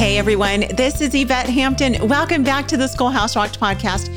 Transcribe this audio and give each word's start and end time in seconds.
Hey 0.00 0.16
everyone, 0.16 0.60
this 0.76 1.02
is 1.02 1.14
Yvette 1.14 1.50
Hampton. 1.50 2.08
Welcome 2.08 2.42
back 2.42 2.66
to 2.68 2.78
the 2.78 2.88
Schoolhouse 2.88 3.36
Rocked 3.36 3.60
podcast. 3.60 4.08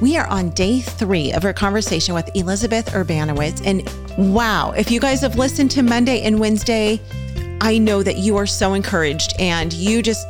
We 0.00 0.16
are 0.16 0.28
on 0.28 0.50
day 0.50 0.78
three 0.78 1.32
of 1.32 1.44
our 1.44 1.52
conversation 1.52 2.14
with 2.14 2.30
Elizabeth 2.36 2.86
Urbanowicz. 2.90 3.60
And 3.66 4.32
wow, 4.32 4.70
if 4.70 4.88
you 4.88 5.00
guys 5.00 5.20
have 5.22 5.34
listened 5.34 5.72
to 5.72 5.82
Monday 5.82 6.22
and 6.22 6.38
Wednesday, 6.38 7.00
I 7.62 7.78
know 7.78 8.02
that 8.02 8.16
you 8.16 8.36
are 8.38 8.46
so 8.46 8.74
encouraged 8.74 9.34
and 9.38 9.72
you 9.72 10.02
just, 10.02 10.26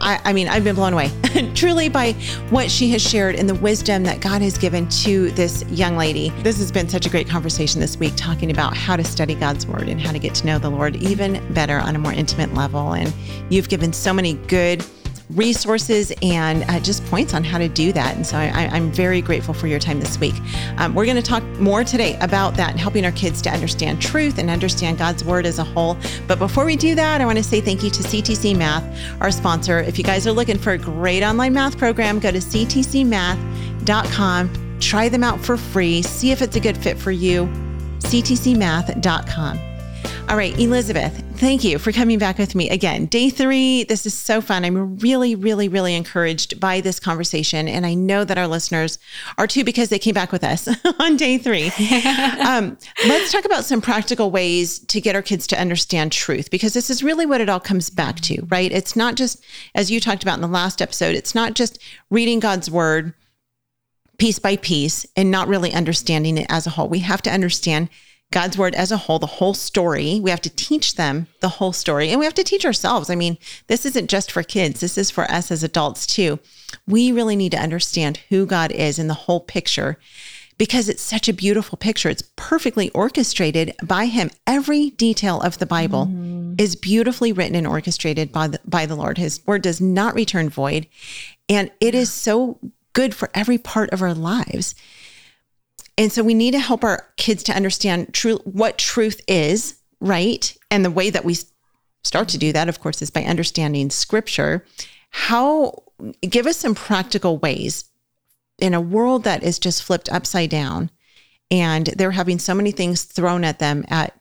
I, 0.00 0.18
I, 0.24 0.32
mean, 0.32 0.48
I've 0.48 0.64
been 0.64 0.74
blown 0.74 0.94
away 0.94 1.10
truly 1.54 1.90
by 1.90 2.12
what 2.48 2.70
she 2.70 2.88
has 2.92 3.02
shared 3.02 3.34
and 3.34 3.46
the 3.46 3.54
wisdom 3.56 4.02
that 4.04 4.22
God 4.22 4.40
has 4.40 4.56
given 4.56 4.88
to 4.88 5.30
this 5.32 5.62
young 5.68 5.98
lady. 5.98 6.30
This 6.38 6.56
has 6.56 6.72
been 6.72 6.88
such 6.88 7.04
a 7.04 7.10
great 7.10 7.28
conversation 7.28 7.82
this 7.82 7.98
week 7.98 8.14
talking 8.16 8.50
about 8.50 8.74
how 8.74 8.96
to 8.96 9.04
study 9.04 9.34
God's 9.34 9.66
word 9.66 9.90
and 9.90 10.00
how 10.00 10.10
to 10.10 10.18
get 10.18 10.34
to 10.36 10.46
know 10.46 10.58
the 10.58 10.70
Lord 10.70 10.96
even 10.96 11.52
better 11.52 11.78
on 11.78 11.96
a 11.96 11.98
more 11.98 12.14
intimate 12.14 12.54
level. 12.54 12.94
And 12.94 13.12
you've 13.50 13.68
given 13.68 13.92
so 13.92 14.14
many 14.14 14.32
good 14.32 14.82
resources 15.34 16.12
and 16.22 16.64
uh, 16.64 16.80
just 16.80 17.04
points 17.06 17.34
on 17.34 17.44
how 17.44 17.58
to 17.58 17.68
do 17.68 17.92
that. 17.92 18.16
And 18.16 18.26
so 18.26 18.36
I, 18.36 18.76
am 18.76 18.90
very 18.90 19.20
grateful 19.20 19.54
for 19.54 19.66
your 19.66 19.78
time 19.78 20.00
this 20.00 20.18
week. 20.18 20.34
Um, 20.78 20.94
we're 20.94 21.04
going 21.04 21.16
to 21.16 21.22
talk 21.22 21.42
more 21.60 21.84
today 21.84 22.16
about 22.20 22.56
that 22.56 22.70
and 22.70 22.80
helping 22.80 23.04
our 23.04 23.12
kids 23.12 23.42
to 23.42 23.50
understand 23.50 24.02
truth 24.02 24.38
and 24.38 24.50
understand 24.50 24.98
God's 24.98 25.24
word 25.24 25.46
as 25.46 25.58
a 25.58 25.64
whole. 25.64 25.96
But 26.26 26.38
before 26.38 26.64
we 26.64 26.76
do 26.76 26.94
that, 26.94 27.20
I 27.20 27.26
want 27.26 27.38
to 27.38 27.44
say 27.44 27.60
thank 27.60 27.82
you 27.82 27.90
to 27.90 28.02
CTC 28.02 28.56
Math, 28.56 28.82
our 29.20 29.30
sponsor. 29.30 29.80
If 29.80 29.98
you 29.98 30.04
guys 30.04 30.26
are 30.26 30.32
looking 30.32 30.58
for 30.58 30.72
a 30.72 30.78
great 30.78 31.22
online 31.22 31.52
math 31.54 31.78
program, 31.78 32.18
go 32.18 32.30
to 32.30 32.38
ctcmath.com, 32.38 34.78
try 34.80 35.08
them 35.08 35.22
out 35.22 35.40
for 35.40 35.56
free, 35.56 36.02
see 36.02 36.32
if 36.32 36.42
it's 36.42 36.56
a 36.56 36.60
good 36.60 36.76
fit 36.76 36.98
for 36.98 37.12
you. 37.12 37.46
ctcmath.com. 38.00 39.58
All 40.28 40.36
right, 40.36 40.58
Elizabeth, 40.58 41.22
thank 41.40 41.64
you 41.64 41.78
for 41.78 41.90
coming 41.90 42.18
back 42.18 42.36
with 42.36 42.54
me 42.54 42.68
again. 42.68 43.06
Day 43.06 43.30
three, 43.30 43.84
this 43.84 44.04
is 44.04 44.12
so 44.12 44.42
fun. 44.42 44.62
I'm 44.62 44.98
really, 44.98 45.34
really, 45.34 45.68
really 45.68 45.96
encouraged 45.96 46.60
by 46.60 46.82
this 46.82 47.00
conversation. 47.00 47.66
And 47.66 47.86
I 47.86 47.94
know 47.94 48.24
that 48.24 48.36
our 48.36 48.46
listeners 48.46 48.98
are 49.38 49.46
too 49.46 49.64
because 49.64 49.88
they 49.88 49.98
came 49.98 50.12
back 50.12 50.32
with 50.32 50.44
us 50.44 50.68
on 51.00 51.16
day 51.16 51.38
three. 51.38 51.68
um, 52.46 52.76
let's 53.06 53.32
talk 53.32 53.46
about 53.46 53.64
some 53.64 53.80
practical 53.80 54.30
ways 54.30 54.80
to 54.80 55.00
get 55.00 55.14
our 55.14 55.22
kids 55.22 55.46
to 55.46 55.58
understand 55.58 56.12
truth 56.12 56.50
because 56.50 56.74
this 56.74 56.90
is 56.90 57.02
really 57.02 57.24
what 57.24 57.40
it 57.40 57.48
all 57.48 57.58
comes 57.58 57.88
back 57.88 58.20
to, 58.20 58.42
right? 58.50 58.70
It's 58.70 58.94
not 58.94 59.14
just, 59.14 59.42
as 59.74 59.90
you 59.90 59.98
talked 59.98 60.22
about 60.22 60.34
in 60.34 60.42
the 60.42 60.46
last 60.46 60.82
episode, 60.82 61.14
it's 61.14 61.34
not 61.34 61.54
just 61.54 61.82
reading 62.10 62.40
God's 62.40 62.70
word 62.70 63.14
piece 64.18 64.38
by 64.38 64.56
piece 64.56 65.06
and 65.16 65.30
not 65.30 65.48
really 65.48 65.72
understanding 65.72 66.36
it 66.36 66.46
as 66.50 66.66
a 66.66 66.70
whole. 66.70 66.90
We 66.90 66.98
have 66.98 67.22
to 67.22 67.30
understand 67.30 67.88
God's 68.32 68.56
word 68.56 68.74
as 68.76 68.92
a 68.92 68.96
whole, 68.96 69.18
the 69.18 69.26
whole 69.26 69.54
story. 69.54 70.20
We 70.20 70.30
have 70.30 70.40
to 70.42 70.50
teach 70.50 70.94
them 70.94 71.26
the 71.40 71.48
whole 71.48 71.72
story 71.72 72.10
and 72.10 72.20
we 72.20 72.26
have 72.26 72.34
to 72.34 72.44
teach 72.44 72.64
ourselves. 72.64 73.10
I 73.10 73.16
mean, 73.16 73.38
this 73.66 73.84
isn't 73.84 74.08
just 74.08 74.30
for 74.30 74.42
kids, 74.42 74.80
this 74.80 74.96
is 74.96 75.10
for 75.10 75.30
us 75.30 75.50
as 75.50 75.64
adults 75.64 76.06
too. 76.06 76.38
We 76.86 77.10
really 77.10 77.36
need 77.36 77.52
to 77.52 77.60
understand 77.60 78.20
who 78.28 78.46
God 78.46 78.70
is 78.70 78.98
in 78.98 79.08
the 79.08 79.14
whole 79.14 79.40
picture 79.40 79.98
because 80.60 80.90
it's 80.90 81.02
such 81.02 81.26
a 81.26 81.32
beautiful 81.32 81.78
picture. 81.78 82.10
It's 82.10 82.30
perfectly 82.36 82.90
orchestrated 82.90 83.74
by 83.82 84.04
Him. 84.04 84.30
Every 84.46 84.90
detail 84.90 85.40
of 85.40 85.56
the 85.56 85.64
Bible 85.64 86.04
mm-hmm. 86.04 86.56
is 86.58 86.76
beautifully 86.76 87.32
written 87.32 87.54
and 87.54 87.66
orchestrated 87.66 88.30
by 88.30 88.48
the, 88.48 88.60
by 88.66 88.84
the 88.84 88.94
Lord. 88.94 89.16
His 89.16 89.40
word 89.46 89.62
does 89.62 89.80
not 89.80 90.14
return 90.14 90.50
void, 90.50 90.86
and 91.48 91.70
it 91.80 91.94
is 91.94 92.12
so 92.12 92.58
good 92.92 93.14
for 93.14 93.30
every 93.32 93.56
part 93.56 93.88
of 93.88 94.02
our 94.02 94.12
lives. 94.12 94.74
And 96.00 96.10
so 96.10 96.22
we 96.22 96.32
need 96.32 96.52
to 96.52 96.58
help 96.58 96.82
our 96.82 97.06
kids 97.18 97.42
to 97.42 97.52
understand 97.54 98.14
true 98.14 98.38
what 98.44 98.78
truth 98.78 99.20
is, 99.28 99.78
right? 100.00 100.56
And 100.70 100.82
the 100.82 100.90
way 100.90 101.10
that 101.10 101.26
we 101.26 101.36
start 102.02 102.30
to 102.30 102.38
do 102.38 102.54
that, 102.54 102.70
of 102.70 102.80
course, 102.80 103.02
is 103.02 103.10
by 103.10 103.22
understanding 103.24 103.90
scripture. 103.90 104.64
How 105.10 105.82
give 106.22 106.46
us 106.46 106.56
some 106.56 106.74
practical 106.74 107.36
ways 107.36 107.84
in 108.58 108.72
a 108.72 108.80
world 108.80 109.24
that 109.24 109.42
is 109.42 109.58
just 109.58 109.82
flipped 109.82 110.10
upside 110.10 110.48
down 110.48 110.90
and 111.50 111.88
they're 111.88 112.12
having 112.12 112.38
so 112.38 112.54
many 112.54 112.70
things 112.70 113.02
thrown 113.02 113.44
at 113.44 113.58
them 113.58 113.84
at 113.88 114.18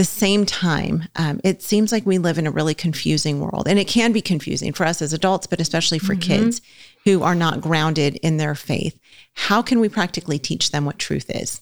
the 0.00 0.04
same 0.04 0.46
time, 0.46 1.04
um, 1.16 1.42
it 1.44 1.60
seems 1.60 1.92
like 1.92 2.06
we 2.06 2.16
live 2.16 2.38
in 2.38 2.46
a 2.46 2.50
really 2.50 2.72
confusing 2.72 3.38
world. 3.38 3.68
And 3.68 3.78
it 3.78 3.86
can 3.86 4.12
be 4.12 4.22
confusing 4.22 4.72
for 4.72 4.86
us 4.86 5.02
as 5.02 5.12
adults, 5.12 5.46
but 5.46 5.60
especially 5.60 5.98
for 5.98 6.14
mm-hmm. 6.14 6.22
kids 6.22 6.62
who 7.04 7.22
are 7.22 7.34
not 7.34 7.60
grounded 7.60 8.16
in 8.22 8.38
their 8.38 8.54
faith. 8.54 8.98
How 9.34 9.60
can 9.60 9.78
we 9.78 9.90
practically 9.90 10.38
teach 10.38 10.70
them 10.70 10.86
what 10.86 10.98
truth 10.98 11.28
is? 11.28 11.60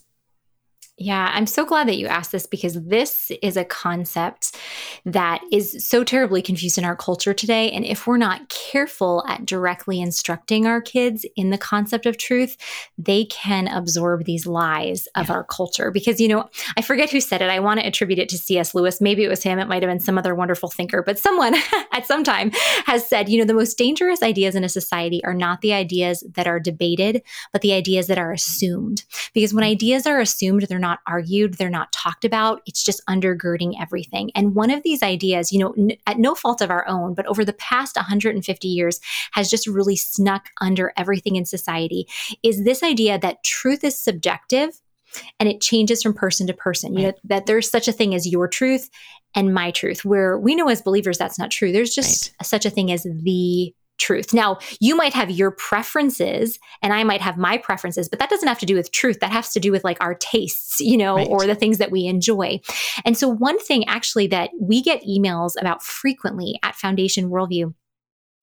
Yeah, 1.01 1.31
I'm 1.33 1.47
so 1.47 1.65
glad 1.65 1.87
that 1.87 1.97
you 1.97 2.09
asked 2.09 2.33
this 2.33 2.47
because 2.47 2.75
this 2.75 3.31
is 3.41 3.57
a 3.57 3.65
concept 3.65 4.57
that 5.05 5.41
is 5.53 5.77
so 5.85 6.03
terribly 6.03 6.43
confused 6.43 6.77
in 6.77 6.85
our 6.85 6.97
culture 6.97 7.33
today. 7.33 7.71
And 7.71 7.85
if 7.85 8.09
we're 8.09 8.17
not 8.17 8.49
careful 8.49 9.25
at 9.29 9.47
directly 9.47 10.01
instructing 10.01 10.67
our 10.67 10.81
kids 10.81 11.25
in 11.37 11.51
the 11.51 11.59
concept 11.59 12.05
of 12.05 12.17
truth, 12.17 12.57
they 12.99 13.27
can 13.27 13.69
absorb 13.69 14.25
these 14.25 14.45
lies 14.45 15.07
of 15.15 15.29
yeah. 15.29 15.35
our 15.35 15.45
culture. 15.45 15.93
Because, 15.93 16.21
you 16.21 16.27
know, 16.27 16.51
I 16.77 16.83
forget 16.83 17.11
who 17.11 17.21
said 17.21 17.43
it. 17.43 17.51
I 17.51 17.61
want 17.61 17.79
to 17.79 17.87
attribute 17.87 18.19
it 18.19 18.29
to 18.31 18.39
C.S. 18.39 18.75
Lewis. 18.75 19.01
Maybe 19.01 19.23
it 19.23 19.29
was 19.29 19.45
him. 19.45 19.61
It 19.61 19.69
might 19.69 19.85
have 19.85 19.91
been 19.91 20.01
some 20.01 20.19
other 20.19 20.35
wonderful 20.35 20.69
thinker, 20.69 21.05
but 21.05 21.17
someone 21.17 21.55
at 21.93 22.07
some 22.09 22.25
time 22.25 22.51
has 22.87 23.09
said, 23.09 23.29
you 23.29 23.39
know, 23.39 23.45
the 23.45 23.55
most 23.55 23.79
dangerous 23.79 24.21
ideas 24.21 24.57
in 24.57 24.65
a 24.65 24.69
society 24.69 25.25
are 25.25 25.35
not 25.35 25.61
the 25.61 25.75
ideas 25.75 26.25
that 26.35 26.49
are 26.49 26.59
debated, 26.59 27.23
but 27.53 27.63
the 27.63 27.73
ideas 27.73 28.09
that 28.09 28.19
are 28.19 28.33
assumed. 28.33 29.05
Because 29.33 29.55
when 29.55 29.63
ideas 29.63 30.05
are 30.05 30.19
assumed, 30.19 30.63
they're 30.63 30.79
not 30.81 30.88
not 30.89 31.01
argued, 31.07 31.55
they're 31.55 31.71
not 31.71 31.93
talked 31.93 32.25
about. 32.25 32.63
It's 32.67 32.83
just 32.83 33.05
undergirding 33.09 33.75
everything. 33.81 34.31
And 34.35 34.55
one 34.55 34.71
of 34.71 34.83
these 34.83 35.03
ideas, 35.03 35.53
you 35.53 35.59
know, 35.59 35.75
n- 35.77 35.97
at 36.07 36.19
no 36.19 36.35
fault 36.35 36.61
of 36.61 36.71
our 36.71 36.87
own, 36.89 37.15
but 37.15 37.27
over 37.27 37.45
the 37.45 37.53
past 37.53 37.97
150 37.97 38.69
years 38.69 39.01
has 39.33 39.51
just 39.51 39.67
really 39.67 39.97
snuck 39.97 40.49
under 40.61 40.93
everything 40.97 41.37
in 41.37 41.45
society 41.45 42.07
is 42.43 42.65
this 42.65 42.83
idea 42.83 43.19
that 43.19 43.45
truth 43.45 43.85
is 43.85 43.99
subjective 43.99 44.81
and 45.41 45.49
it 45.49 45.61
changes 45.61 46.03
from 46.03 46.15
person 46.15 46.47
to 46.47 46.55
person. 46.55 46.97
You 46.97 47.07
know, 47.09 47.13
that 47.25 47.47
there's 47.47 47.71
such 47.71 47.89
a 47.89 47.93
thing 47.93 48.15
as 48.15 48.27
your 48.27 48.49
truth 48.49 48.89
and 49.35 49.55
my 49.55 49.71
truth, 49.71 50.05
where 50.05 50.39
we 50.39 50.55
know 50.55 50.69
as 50.69 50.83
believers 50.83 51.19
that's 51.19 51.39
not 51.39 51.51
true. 51.51 51.73
There's 51.73 51.95
just 51.95 52.33
right. 52.41 52.47
such 52.47 52.67
a 52.67 52.71
thing 52.71 52.91
as 52.93 53.05
the 53.05 53.75
truth. 53.99 54.33
Now, 54.33 54.59
you 54.81 54.97
might 54.97 55.13
have 55.13 55.31
your 55.31 55.51
preferences 55.51 56.59
and 56.83 56.93
I 56.93 57.05
might 57.05 57.21
have 57.21 57.37
my 57.37 57.59
preferences, 57.59 58.09
but 58.09 58.19
that 58.19 58.31
doesn't 58.31 58.49
have 58.49 58.59
to 58.61 58.67
do 58.67 58.75
with 58.75 58.93
truth. 58.93 59.21
That 59.21 59.33
has 59.33 59.53
to 59.53 59.61
do 59.61 59.73
with 59.73 59.85
like 59.85 59.99
our 60.01 60.15
tastes, 60.15 60.81
you 60.81 60.97
know, 60.97 61.17
right. 61.17 61.29
or 61.29 61.47
the 61.47 61.55
things 61.55 61.79
that 61.79 61.91
we 61.91 62.07
enjoy. 62.07 62.61
And 63.05 63.17
so, 63.17 63.29
one 63.29 63.59
thing 63.59 63.87
actually 63.89 64.27
that 64.29 64.51
we 64.61 64.83
get 64.83 65.05
emails 65.05 65.53
about 65.61 65.83
frequently 65.83 66.59
at 66.63 66.77
Foundation 66.77 67.31
Worldview 67.31 67.75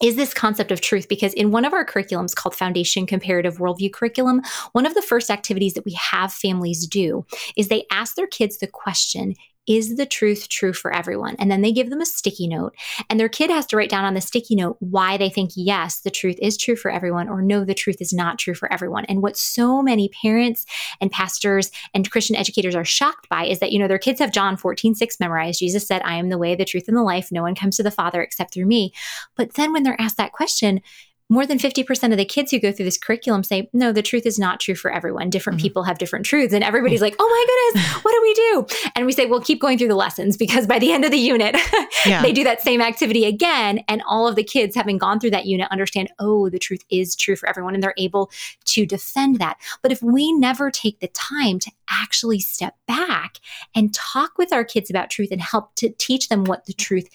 is 0.04 0.16
this 0.16 0.34
concept 0.34 0.72
of 0.72 0.82
truth 0.82 1.08
because 1.08 1.34
in 1.34 1.52
one 1.52 1.64
of 1.64 1.74
our 1.74 1.86
curriculums 1.86 2.36
called 2.36 2.56
Foundation 2.56 3.06
Comparative 3.06 3.58
Worldview 3.58 3.94
Curriculum, 3.94 4.42
one 4.74 4.86
of 4.86 4.94
the 4.94 5.02
first 5.02 5.30
activities 5.30 5.74
that 5.74 5.86
we 5.86 5.94
have 5.94 6.34
families 6.34 6.86
do 6.86 7.26
is 7.56 7.70
they 7.70 7.86
ask 7.92 8.16
their 8.16 8.28
kids 8.28 8.58
the 8.58 8.68
question 8.68 9.36
is 9.68 9.96
the 9.96 10.06
truth 10.06 10.50
true 10.50 10.74
for 10.74 10.94
everyone? 10.94 11.36
And 11.40 11.50
then 11.50 11.62
they 11.62 11.72
give 11.72 11.90
them 11.90 12.02
a 12.02 12.06
sticky 12.06 12.48
note, 12.48 12.76
and 13.10 13.20
their 13.20 13.30
kid 13.30 13.50
has 13.50 13.66
to 13.68 13.78
write 13.78 13.90
down 13.90 14.06
on 14.06 14.14
the 14.14 14.22
sticky 14.22 14.56
note 14.56 14.78
why 14.80 15.18
they 15.18 15.30
think, 15.30 15.52
yes, 15.56 16.00
the 16.02 16.12
truth 16.12 16.38
is 16.42 16.58
true 16.58 16.76
for 16.76 16.92
everyone, 16.92 17.30
or 17.30 17.42
no, 17.42 17.66
the 17.66 17.74
truth 17.74 17.98
is 18.00 18.14
not 18.14 18.40
true 18.40 18.54
for 18.54 18.72
everyone. 18.72 19.06
And 19.06 19.22
what 19.22 19.38
so 19.38 19.82
many 19.82 20.10
parents 20.10 20.66
and 21.02 21.12
pastors 21.12 21.72
and 21.94 22.10
Christian 22.10 22.36
educators 22.36 22.76
are 22.76 22.86
shocked 22.86 23.30
by 23.30 23.46
is 23.46 23.60
that, 23.60 23.72
you 23.72 23.80
know, 23.80 23.88
their 23.88 23.98
kids 23.98 24.20
have 24.20 24.32
John 24.32 24.58
14, 24.58 24.96
6 24.96 25.20
memorized. 25.20 25.60
Jesus 25.60 25.88
said, 25.88 26.02
I 26.04 26.16
am 26.16 26.30
the 26.30 26.38
way, 26.38 26.56
the 26.56 26.66
truth, 26.66 26.88
and 26.88 26.98
the 26.98 27.04
life. 27.04 27.32
No 27.32 27.42
one 27.42 27.56
comes 27.56 27.78
to 27.78 27.84
the 27.84 27.92
Father 27.92 28.22
except 28.22 28.54
through 28.54 28.66
me. 28.66 28.94
But 29.36 29.54
then 29.54 29.74
when 29.74 29.84
they're 29.84 30.00
asked 30.00 30.18
that 30.18 30.34
question, 30.34 30.82
more 31.30 31.46
than 31.48 31.58
50% 31.58 32.12
of 32.12 32.18
the 32.18 32.26
kids 32.26 32.52
who 32.52 32.60
go 32.60 32.72
through 32.72 32.86
this 32.86 33.00
curriculum 33.00 33.44
say, 33.44 33.68
no, 33.74 33.92
the 33.92 34.04
truth 34.04 34.28
is 34.28 34.38
not 34.38 34.60
true 34.60 34.76
for 34.76 34.92
everyone. 34.92 35.32
Different 35.32 35.58
mm-hmm. 35.58 35.64
people 35.64 35.84
have 35.84 35.98
different 35.98 36.26
truths. 36.26 36.54
And 36.54 36.64
everybody's 36.64 37.02
like, 37.02 37.16
oh 37.18 37.28
my 37.28 37.74
goodness, 37.74 38.04
what 38.04 38.12
do 38.12 38.22
we 38.22 38.34
do? 38.34 38.90
And 38.96 39.06
we 39.08 39.12
say, 39.12 39.26
well, 39.26 39.42
keep 39.42 39.60
going 39.60 39.80
through 39.80 39.88
the 39.88 39.96
lessons 39.96 40.38
because 40.38 40.68
by 40.68 40.78
the 40.78 40.92
end 40.92 41.04
of 41.04 41.10
the 41.10 41.18
unit, 41.18 41.58
yeah. 42.06 42.22
they 42.22 42.32
do 42.32 42.44
that 42.44 42.62
same 42.62 42.80
activity 42.80 43.26
again. 43.26 43.80
And 43.88 44.04
all 44.08 44.28
of 44.28 44.36
the 44.36 44.44
kids, 44.44 44.76
having 44.76 45.00
gone 45.00 45.20
through 45.20 45.32
that 45.32 45.48
unit, 45.48 45.68
understand, 45.72 46.10
oh, 46.20 46.50
the 46.50 46.60
truth 46.60 46.84
is 46.92 47.16
true 47.16 47.36
for 47.36 47.50
everyone. 47.50 47.74
And 47.74 47.82
they're 47.82 47.96
able 47.98 48.30
to 48.66 48.86
defend 48.86 49.40
that. 49.40 49.58
But 49.82 49.92
if 49.92 50.04
we 50.04 50.32
never 50.32 50.70
take 50.70 51.00
the 51.00 51.08
time 51.08 51.58
to 51.60 51.72
actually 51.90 52.40
step 52.40 52.76
back 52.88 53.40
and 53.74 53.94
talk 53.96 54.38
with 54.38 54.54
our 54.54 54.64
kids 54.64 54.92
about 54.92 55.10
truth 55.10 55.30
and 55.32 55.42
help 55.42 55.74
to 55.76 55.90
teach 55.90 56.30
them 56.30 56.44
what 56.44 56.66
the 56.66 56.74
truth 56.74 57.10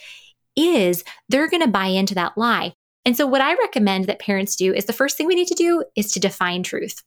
is, 0.57 1.05
they're 1.29 1.49
going 1.49 1.63
to 1.63 1.69
buy 1.69 1.87
into 1.87 2.15
that 2.17 2.37
lie. 2.37 2.75
And 3.11 3.17
so, 3.17 3.27
what 3.27 3.41
I 3.41 3.55
recommend 3.55 4.05
that 4.05 4.21
parents 4.21 4.55
do 4.55 4.73
is 4.73 4.85
the 4.85 4.93
first 4.93 5.17
thing 5.17 5.27
we 5.27 5.35
need 5.35 5.49
to 5.49 5.55
do 5.57 5.83
is 5.97 6.13
to 6.13 6.21
define 6.21 6.63
truth. 6.63 7.03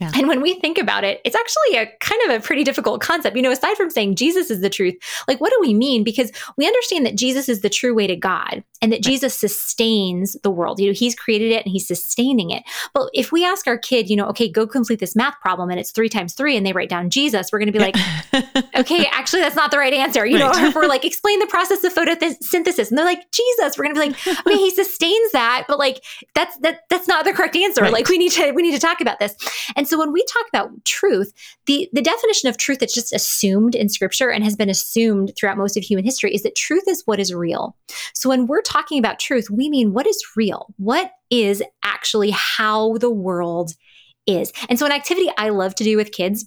Yeah. 0.00 0.12
And 0.14 0.28
when 0.28 0.42
we 0.42 0.54
think 0.60 0.76
about 0.78 1.04
it, 1.04 1.20
it's 1.24 1.36
actually 1.36 1.78
a 1.78 1.86
kind 2.00 2.20
of 2.24 2.36
a 2.36 2.44
pretty 2.44 2.64
difficult 2.64 3.00
concept. 3.00 3.36
You 3.36 3.42
know, 3.42 3.50
aside 3.50 3.76
from 3.76 3.90
saying 3.90 4.16
Jesus 4.16 4.50
is 4.50 4.60
the 4.60 4.68
truth, 4.68 4.94
like 5.26 5.40
what 5.40 5.50
do 5.50 5.58
we 5.60 5.72
mean? 5.72 6.04
Because 6.04 6.30
we 6.56 6.66
understand 6.66 7.06
that 7.06 7.16
Jesus 7.16 7.48
is 7.48 7.62
the 7.62 7.70
true 7.70 7.94
way 7.94 8.06
to 8.06 8.16
God 8.16 8.62
and 8.82 8.92
that 8.92 8.96
right. 8.96 9.04
Jesus 9.04 9.34
sustains 9.34 10.36
the 10.42 10.50
world. 10.50 10.78
You 10.78 10.88
know, 10.88 10.92
he's 10.92 11.14
created 11.14 11.52
it 11.52 11.64
and 11.64 11.72
he's 11.72 11.86
sustaining 11.86 12.50
it. 12.50 12.62
But 12.92 13.10
if 13.14 13.32
we 13.32 13.44
ask 13.44 13.66
our 13.66 13.78
kid, 13.78 14.10
you 14.10 14.16
know, 14.16 14.26
okay, 14.28 14.50
go 14.50 14.66
complete 14.66 14.98
this 14.98 15.16
math 15.16 15.40
problem 15.40 15.70
and 15.70 15.80
it's 15.80 15.90
three 15.90 16.08
times 16.08 16.34
three 16.34 16.56
and 16.56 16.66
they 16.66 16.72
write 16.72 16.90
down 16.90 17.10
Jesus, 17.10 17.50
we're 17.50 17.58
going 17.58 17.72
to 17.72 17.72
be 17.72 17.78
like, 17.78 17.96
okay, 18.76 19.06
actually, 19.12 19.40
that's 19.40 19.56
not 19.56 19.70
the 19.70 19.78
right 19.78 19.94
answer. 19.94 20.26
You 20.26 20.38
right. 20.38 20.52
know, 20.52 20.62
or 20.62 20.66
if 20.66 20.74
we're 20.74 20.86
like, 20.86 21.04
explain 21.04 21.38
the 21.38 21.46
process 21.46 21.82
of 21.84 21.94
photosynthesis 21.94 22.90
and 22.90 22.98
they're 22.98 23.04
like, 23.04 23.30
Jesus, 23.32 23.78
we're 23.78 23.84
going 23.84 23.94
to 23.94 24.00
be 24.00 24.08
like, 24.08 24.38
okay, 24.46 24.56
he 24.56 24.70
sustains 24.70 25.32
that, 25.32 25.64
but 25.68 25.78
like, 25.78 26.02
that's, 26.34 26.56
that, 26.58 26.80
that's 26.90 27.08
not 27.08 27.24
the 27.24 27.32
correct 27.32 27.56
answer. 27.56 27.82
Right. 27.82 27.92
Like 27.92 28.08
we 28.08 28.18
need 28.18 28.32
to, 28.32 28.52
we 28.52 28.62
need 28.62 28.74
to 28.74 28.80
talk 28.80 29.00
about 29.00 29.18
this. 29.20 29.34
And 29.74 29.85
and 29.86 29.90
so 29.90 29.98
when 30.00 30.10
we 30.10 30.24
talk 30.24 30.46
about 30.48 30.84
truth, 30.84 31.32
the, 31.66 31.88
the 31.92 32.02
definition 32.02 32.48
of 32.48 32.56
truth 32.56 32.80
that's 32.80 32.92
just 32.92 33.12
assumed 33.12 33.76
in 33.76 33.88
scripture 33.88 34.32
and 34.32 34.42
has 34.42 34.56
been 34.56 34.68
assumed 34.68 35.30
throughout 35.36 35.56
most 35.56 35.76
of 35.76 35.84
human 35.84 36.04
history 36.04 36.34
is 36.34 36.42
that 36.42 36.56
truth 36.56 36.82
is 36.88 37.04
what 37.04 37.20
is 37.20 37.32
real. 37.32 37.76
So 38.12 38.28
when 38.28 38.48
we're 38.48 38.62
talking 38.62 38.98
about 38.98 39.20
truth, 39.20 39.48
we 39.48 39.70
mean 39.70 39.92
what 39.92 40.08
is 40.08 40.20
real? 40.34 40.74
What 40.76 41.12
is 41.30 41.62
actually 41.84 42.30
how 42.32 42.98
the 42.98 43.12
world 43.12 43.74
is? 44.26 44.52
And 44.68 44.76
so 44.76 44.86
an 44.86 44.92
activity 44.92 45.30
I 45.38 45.50
love 45.50 45.76
to 45.76 45.84
do 45.84 45.96
with 45.96 46.10
kids 46.10 46.44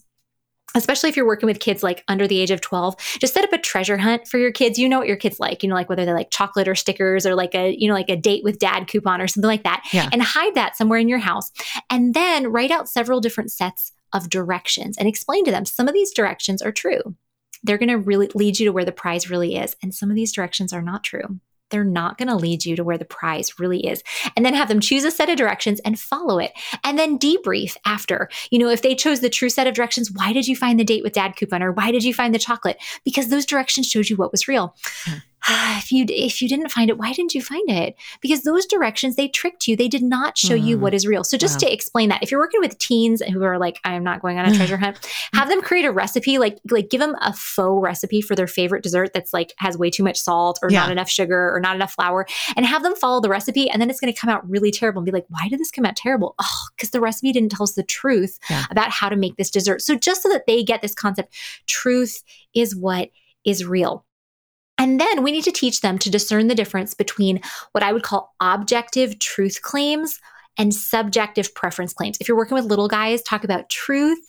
especially 0.76 1.10
if 1.10 1.18
you're 1.18 1.26
working 1.26 1.48
with 1.48 1.60
kids 1.60 1.84
like 1.84 2.04
under 2.08 2.28
the 2.28 2.40
age 2.40 2.52
of 2.52 2.62
12 2.62 2.96
just 3.20 3.34
set 3.34 3.44
up 3.44 3.54
a 3.54 3.58
treasure 3.58 3.98
hunt 3.98 4.28
for 4.28 4.38
your 4.38 4.52
kids. 4.52 4.78
You 4.78 4.90
know 4.90 5.00
what 5.00 5.08
your 5.08 5.18
kids 5.18 5.40
like 5.40 5.64
you 5.64 5.70
know 5.70 5.76
like 5.76 5.90
whether 5.90 6.06
they 6.06 6.14
like 6.14 6.32
chocolate 6.32 6.68
or 6.68 6.76
stickers 6.76 7.26
or 7.26 7.36
like 7.36 7.56
a 7.56 7.76
you 7.78 7.88
know 7.88 7.94
like 7.94 8.10
a 8.10 8.16
date 8.16 8.44
with 8.44 8.60
dad 8.60 8.88
coupon 8.88 9.22
or 9.22 9.28
something 9.28 9.48
like 9.48 9.64
that 9.64 9.84
yeah. 9.92 10.10
and 10.12 10.22
hide 10.22 10.56
that 10.56 10.76
somewhere 10.76 11.00
in 11.00 11.10
your 11.10 11.20
house 11.20 11.52
and 11.90 12.14
then 12.14 12.48
write 12.52 12.72
out 12.72 12.90
several 12.90 13.20
different 13.22 13.52
sets 13.52 13.92
of 14.14 14.30
directions 14.30 14.98
and 14.98 15.08
explain 15.08 15.46
to 15.46 15.52
them 15.52 15.66
some 15.66 15.88
of 15.88 15.94
these 15.94 16.12
directions 16.12 16.62
are 16.62 16.72
true. 16.72 17.16
They're 17.64 17.78
going 17.78 17.90
to 17.90 17.98
really 17.98 18.30
lead 18.36 18.58
you 18.58 18.66
to 18.68 18.72
where 18.72 18.86
the 18.86 18.92
prize 18.92 19.30
really 19.30 19.58
is 19.58 19.76
and 19.84 19.94
some 19.94 20.10
of 20.10 20.16
these 20.16 20.32
directions 20.32 20.72
are 20.72 20.82
not 20.82 21.04
true 21.04 21.40
they're 21.70 21.84
not 21.84 22.18
going 22.18 22.28
to 22.28 22.36
lead 22.36 22.66
you 22.66 22.76
to 22.76 22.84
where 22.84 22.98
the 22.98 23.06
prize 23.06 23.60
really 23.60 23.86
is. 23.86 24.04
And 24.36 24.46
then 24.46 24.54
have 24.54 24.68
them 24.68 24.80
choose 24.80 25.04
a 25.04 25.12
set 25.12 25.30
of 25.30 25.38
directions 25.38 25.80
and 25.82 26.00
follow 26.00 26.40
it. 26.40 26.52
And 26.84 26.98
then 26.98 27.20
debrief 27.20 27.76
after. 27.86 28.30
You 28.52 28.60
know, 28.60 28.70
if 28.70 28.82
they 28.82 28.96
chose 28.96 29.20
the 29.20 29.30
true 29.30 29.50
set 29.50 29.68
of 29.68 29.74
directions, 29.74 30.12
why 30.12 30.34
did 30.34 30.48
you 30.48 30.56
find 30.56 30.80
the 30.80 30.84
date 30.84 31.04
with 31.04 31.14
dad 31.14 31.36
coupon 31.36 31.64
or 31.64 31.72
why 31.72 31.92
did 31.92 32.04
you 32.04 32.14
find 32.14 32.34
the 32.34 32.40
chocolate? 32.40 32.78
Because 33.04 33.30
those 33.30 33.46
directions 33.46 33.88
showed 33.88 34.10
you 34.10 34.16
what 34.16 34.32
was 34.32 34.48
real. 34.48 34.76
Hmm. 35.06 35.18
Hmm. 35.50 35.78
if 35.80 35.92
you 35.92 36.06
if 36.08 36.42
you 36.42 36.48
didn't 36.48 36.70
find 36.70 36.90
it 36.90 36.98
why 36.98 37.12
didn't 37.12 37.34
you 37.34 37.42
find 37.42 37.70
it 37.70 37.96
because 38.22 38.44
those 38.44 38.66
directions 38.68 39.16
they 39.16 39.28
tricked 39.28 39.68
you 39.68 39.76
they 39.76 39.88
did 39.88 40.04
not 40.04 40.38
show 40.38 40.56
mm. 40.56 40.64
you 40.64 40.78
what 40.78 40.94
is 40.94 41.08
real 41.08 41.24
so 41.24 41.38
just 41.38 41.56
wow. 41.56 41.68
to 41.68 41.74
explain 41.74 42.10
that 42.10 42.22
if 42.22 42.30
you're 42.30 42.40
working 42.40 42.60
with 42.60 42.78
teens 42.78 43.22
who 43.22 43.44
are 43.44 43.58
like 43.58 43.80
i'm 43.84 44.04
not 44.04 44.22
going 44.22 44.38
on 44.38 44.46
a 44.46 44.56
treasure 44.56 44.78
hunt 44.78 45.00
have 45.34 45.50
them 45.50 45.62
create 45.62 45.86
a 45.86 45.92
recipe 45.92 46.38
like 46.38 46.60
like 46.70 46.90
give 46.90 47.02
them 47.02 47.16
a 47.22 47.34
faux 47.34 47.84
recipe 47.84 48.22
for 48.22 48.36
their 48.36 48.46
favorite 48.46 48.84
dessert 48.84 49.12
that's 49.14 49.34
like 49.34 49.54
has 49.58 49.78
way 49.78 49.90
too 49.90 50.04
much 50.04 50.20
salt 50.20 50.60
or 50.62 50.70
yeah. 50.70 50.82
not 50.82 50.92
enough 50.92 51.10
sugar 51.10 51.54
or 51.54 51.60
not 51.60 51.76
enough 51.76 51.94
flour 51.94 52.28
and 52.56 52.66
have 52.66 52.84
them 52.84 52.96
follow 52.96 53.20
the 53.20 53.30
recipe 53.30 53.70
and 53.70 53.82
then 53.82 53.90
it's 53.90 54.00
going 54.00 54.14
to 54.14 54.20
come 54.20 54.30
out 54.30 54.48
really 54.48 54.72
terrible 54.72 55.00
and 55.00 55.06
be 55.06 55.12
like 55.12 55.26
why 55.30 55.48
did 55.48 55.60
this 55.60 55.72
come 55.72 55.86
out 55.86 55.96
terrible 55.96 56.36
oh 56.40 56.68
because 56.76 56.92
the 56.92 57.02
recipe 57.02 57.32
didn't 57.32 57.50
tell 57.50 57.64
us 57.64 57.74
the 57.74 57.84
truth 57.84 58.38
yeah. 58.50 58.66
about 58.70 58.92
how 58.92 59.10
to 59.10 59.16
make 59.16 59.36
this 59.38 59.50
dessert 59.50 59.82
so 59.82 59.96
just 59.96 60.22
so 60.22 60.30
that 60.30 60.46
they 60.46 60.64
get 60.64 60.82
this 60.84 60.94
concept 60.94 61.34
truth 61.66 62.24
is 62.54 62.76
what 62.76 63.10
is 63.46 63.66
real 63.66 64.06
and 64.80 65.00
then 65.00 65.22
we 65.22 65.32
need 65.32 65.44
to 65.44 65.52
teach 65.52 65.82
them 65.82 66.00
to 66.00 66.10
discern 66.10 66.48
the 66.48 66.56
difference 66.56 66.96
between 66.96 67.42
what 67.74 67.84
I 67.84 67.94
would 67.94 68.04
call 68.04 68.34
objective 68.40 69.20
truth 69.20 69.62
claims 69.62 70.20
and 70.58 70.74
subjective 70.74 71.54
preference 71.54 71.94
claims. 71.94 72.18
If 72.20 72.28
you're 72.28 72.38
working 72.38 72.56
with 72.56 72.66
little 72.66 72.88
guys, 72.88 73.22
talk 73.22 73.44
about 73.44 73.70
truth 73.70 74.20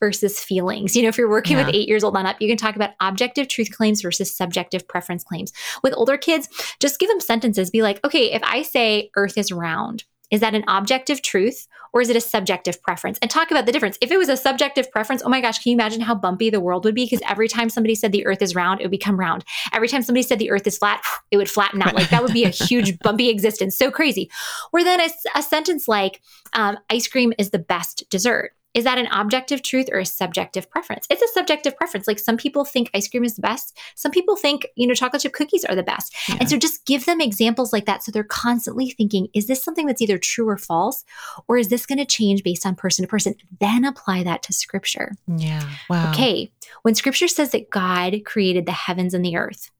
versus 0.00 0.40
feelings. 0.40 0.96
You 0.96 1.02
know, 1.02 1.08
if 1.08 1.18
you're 1.18 1.30
working 1.30 1.58
yeah. 1.58 1.66
with 1.66 1.74
eight 1.74 1.88
years 1.88 2.04
old 2.04 2.16
on 2.16 2.26
up, 2.26 2.40
you 2.40 2.48
can 2.48 2.56
talk 2.56 2.76
about 2.76 2.90
objective 3.00 3.48
truth 3.48 3.70
claims 3.70 4.00
versus 4.00 4.34
subjective 4.34 4.88
preference 4.88 5.24
claims. 5.24 5.52
With 5.82 5.94
older 5.94 6.16
kids, 6.16 6.48
just 6.80 6.98
give 6.98 7.08
them 7.08 7.20
sentences. 7.20 7.70
Be 7.70 7.82
like, 7.82 8.04
okay, 8.04 8.32
if 8.32 8.42
I 8.44 8.62
say 8.62 9.10
earth 9.16 9.36
is 9.36 9.52
round, 9.52 10.04
is 10.30 10.40
that 10.40 10.54
an 10.54 10.64
objective 10.68 11.22
truth 11.22 11.66
or 11.92 12.00
is 12.00 12.10
it 12.10 12.16
a 12.16 12.20
subjective 12.20 12.82
preference? 12.82 13.18
And 13.22 13.30
talk 13.30 13.50
about 13.50 13.66
the 13.66 13.72
difference. 13.72 13.96
If 14.00 14.10
it 14.10 14.18
was 14.18 14.28
a 14.28 14.36
subjective 14.36 14.90
preference, 14.90 15.22
oh 15.24 15.28
my 15.28 15.40
gosh, 15.40 15.62
can 15.62 15.70
you 15.70 15.76
imagine 15.76 16.00
how 16.00 16.14
bumpy 16.14 16.50
the 16.50 16.60
world 16.60 16.84
would 16.84 16.94
be? 16.94 17.06
Because 17.06 17.22
every 17.26 17.48
time 17.48 17.70
somebody 17.70 17.94
said 17.94 18.12
the 18.12 18.26
earth 18.26 18.42
is 18.42 18.54
round, 18.54 18.80
it 18.80 18.84
would 18.84 18.90
become 18.90 19.18
round. 19.18 19.44
Every 19.72 19.88
time 19.88 20.02
somebody 20.02 20.22
said 20.22 20.38
the 20.38 20.50
earth 20.50 20.66
is 20.66 20.78
flat, 20.78 21.02
it 21.30 21.36
would 21.38 21.50
flatten 21.50 21.80
out. 21.80 21.94
Like 21.94 22.10
that 22.10 22.22
would 22.22 22.32
be 22.32 22.44
a 22.44 22.50
huge 22.50 22.98
bumpy 23.02 23.30
existence. 23.30 23.76
So 23.76 23.90
crazy. 23.90 24.30
Or 24.72 24.84
then 24.84 25.00
a, 25.00 25.08
a 25.34 25.42
sentence 25.42 25.88
like, 25.88 26.20
um, 26.52 26.78
ice 26.90 27.08
cream 27.08 27.32
is 27.38 27.50
the 27.50 27.58
best 27.58 28.04
dessert. 28.10 28.52
Is 28.78 28.84
that 28.84 28.96
an 28.96 29.08
objective 29.08 29.62
truth 29.62 29.88
or 29.90 29.98
a 29.98 30.06
subjective 30.06 30.70
preference? 30.70 31.04
It's 31.10 31.20
a 31.20 31.26
subjective 31.34 31.76
preference. 31.76 32.06
Like 32.06 32.20
some 32.20 32.36
people 32.36 32.64
think 32.64 32.90
ice 32.94 33.08
cream 33.08 33.24
is 33.24 33.34
the 33.34 33.42
best. 33.42 33.76
Some 33.96 34.12
people 34.12 34.36
think, 34.36 34.68
you 34.76 34.86
know, 34.86 34.94
chocolate 34.94 35.22
chip 35.22 35.32
cookies 35.32 35.64
are 35.64 35.74
the 35.74 35.82
best. 35.82 36.14
Yeah. 36.28 36.36
And 36.38 36.48
so 36.48 36.56
just 36.56 36.86
give 36.86 37.04
them 37.04 37.20
examples 37.20 37.72
like 37.72 37.86
that. 37.86 38.04
So 38.04 38.12
they're 38.12 38.22
constantly 38.22 38.90
thinking, 38.90 39.26
is 39.34 39.48
this 39.48 39.64
something 39.64 39.86
that's 39.86 40.00
either 40.00 40.16
true 40.16 40.48
or 40.48 40.56
false? 40.56 41.04
Or 41.48 41.58
is 41.58 41.70
this 41.70 41.86
going 41.86 41.98
to 41.98 42.04
change 42.04 42.44
based 42.44 42.64
on 42.64 42.76
person 42.76 43.02
to 43.02 43.08
person? 43.08 43.34
Then 43.58 43.84
apply 43.84 44.22
that 44.22 44.44
to 44.44 44.52
scripture. 44.52 45.16
Yeah. 45.26 45.68
Wow. 45.90 46.12
Okay. 46.12 46.52
When 46.82 46.94
scripture 46.94 47.26
says 47.26 47.50
that 47.50 47.70
God 47.70 48.14
created 48.24 48.66
the 48.66 48.70
heavens 48.70 49.12
and 49.12 49.24
the 49.24 49.36
earth, 49.36 49.72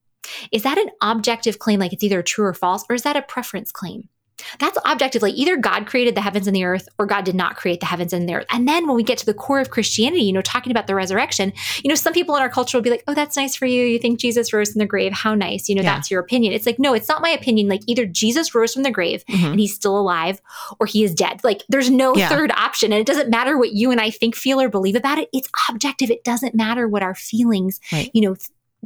is 0.51 0.63
that 0.63 0.77
an 0.77 0.89
objective 1.01 1.57
claim, 1.57 1.79
like 1.79 1.93
it's 1.93 2.03
either 2.03 2.21
true 2.21 2.43
or 2.43 2.53
false, 2.53 2.83
or 2.89 2.95
is 2.95 3.03
that 3.03 3.15
a 3.15 3.21
preference 3.21 3.71
claim? 3.71 4.09
That's 4.59 4.77
objectively 4.85 5.31
either 5.31 5.57
God 5.57 5.85
created 5.85 6.15
the 6.15 6.21
heavens 6.21 6.47
and 6.47 6.55
the 6.55 6.63
earth 6.63 6.87
or 6.97 7.05
God 7.05 7.25
did 7.25 7.35
not 7.35 7.55
create 7.55 7.79
the 7.79 7.85
heavens 7.85 8.13
and 8.13 8.27
the 8.27 8.35
earth. 8.35 8.45
And 8.51 8.67
then 8.67 8.87
when 8.87 8.95
we 8.95 9.03
get 9.03 9.17
to 9.19 9.25
the 9.25 9.33
core 9.33 9.59
of 9.59 9.69
Christianity, 9.69 10.23
you 10.23 10.33
know, 10.33 10.41
talking 10.41 10.71
about 10.71 10.87
the 10.87 10.95
resurrection, 10.95 11.53
you 11.83 11.89
know, 11.89 11.95
some 11.95 12.13
people 12.13 12.35
in 12.35 12.41
our 12.41 12.49
culture 12.49 12.77
will 12.77 12.83
be 12.83 12.89
like, 12.89 13.03
oh, 13.07 13.13
that's 13.13 13.37
nice 13.37 13.55
for 13.55 13.65
you. 13.65 13.83
You 13.83 13.99
think 13.99 14.19
Jesus 14.19 14.53
rose 14.53 14.71
from 14.71 14.79
the 14.79 14.85
grave. 14.85 15.13
How 15.13 15.35
nice. 15.35 15.69
You 15.69 15.75
know, 15.75 15.81
yeah. 15.81 15.95
that's 15.95 16.11
your 16.11 16.19
opinion. 16.19 16.53
It's 16.53 16.65
like, 16.65 16.79
no, 16.79 16.93
it's 16.93 17.09
not 17.09 17.21
my 17.21 17.29
opinion. 17.29 17.67
Like 17.67 17.81
either 17.87 18.05
Jesus 18.05 18.53
rose 18.55 18.73
from 18.73 18.83
the 18.83 18.91
grave 18.91 19.23
mm-hmm. 19.25 19.51
and 19.51 19.59
he's 19.59 19.73
still 19.73 19.97
alive 19.97 20.41
or 20.79 20.85
he 20.85 21.03
is 21.03 21.13
dead. 21.13 21.43
Like 21.43 21.63
there's 21.69 21.89
no 21.89 22.15
yeah. 22.15 22.29
third 22.29 22.51
option. 22.51 22.91
And 22.91 22.99
it 22.99 23.07
doesn't 23.07 23.29
matter 23.29 23.57
what 23.57 23.73
you 23.73 23.91
and 23.91 23.99
I 23.99 24.09
think, 24.09 24.35
feel, 24.35 24.59
or 24.59 24.69
believe 24.69 24.95
about 24.95 25.17
it. 25.17 25.29
It's 25.33 25.49
objective. 25.69 26.09
It 26.09 26.23
doesn't 26.23 26.55
matter 26.55 26.87
what 26.87 27.03
our 27.03 27.15
feelings, 27.15 27.79
right. 27.91 28.09
you 28.13 28.21
know, 28.21 28.35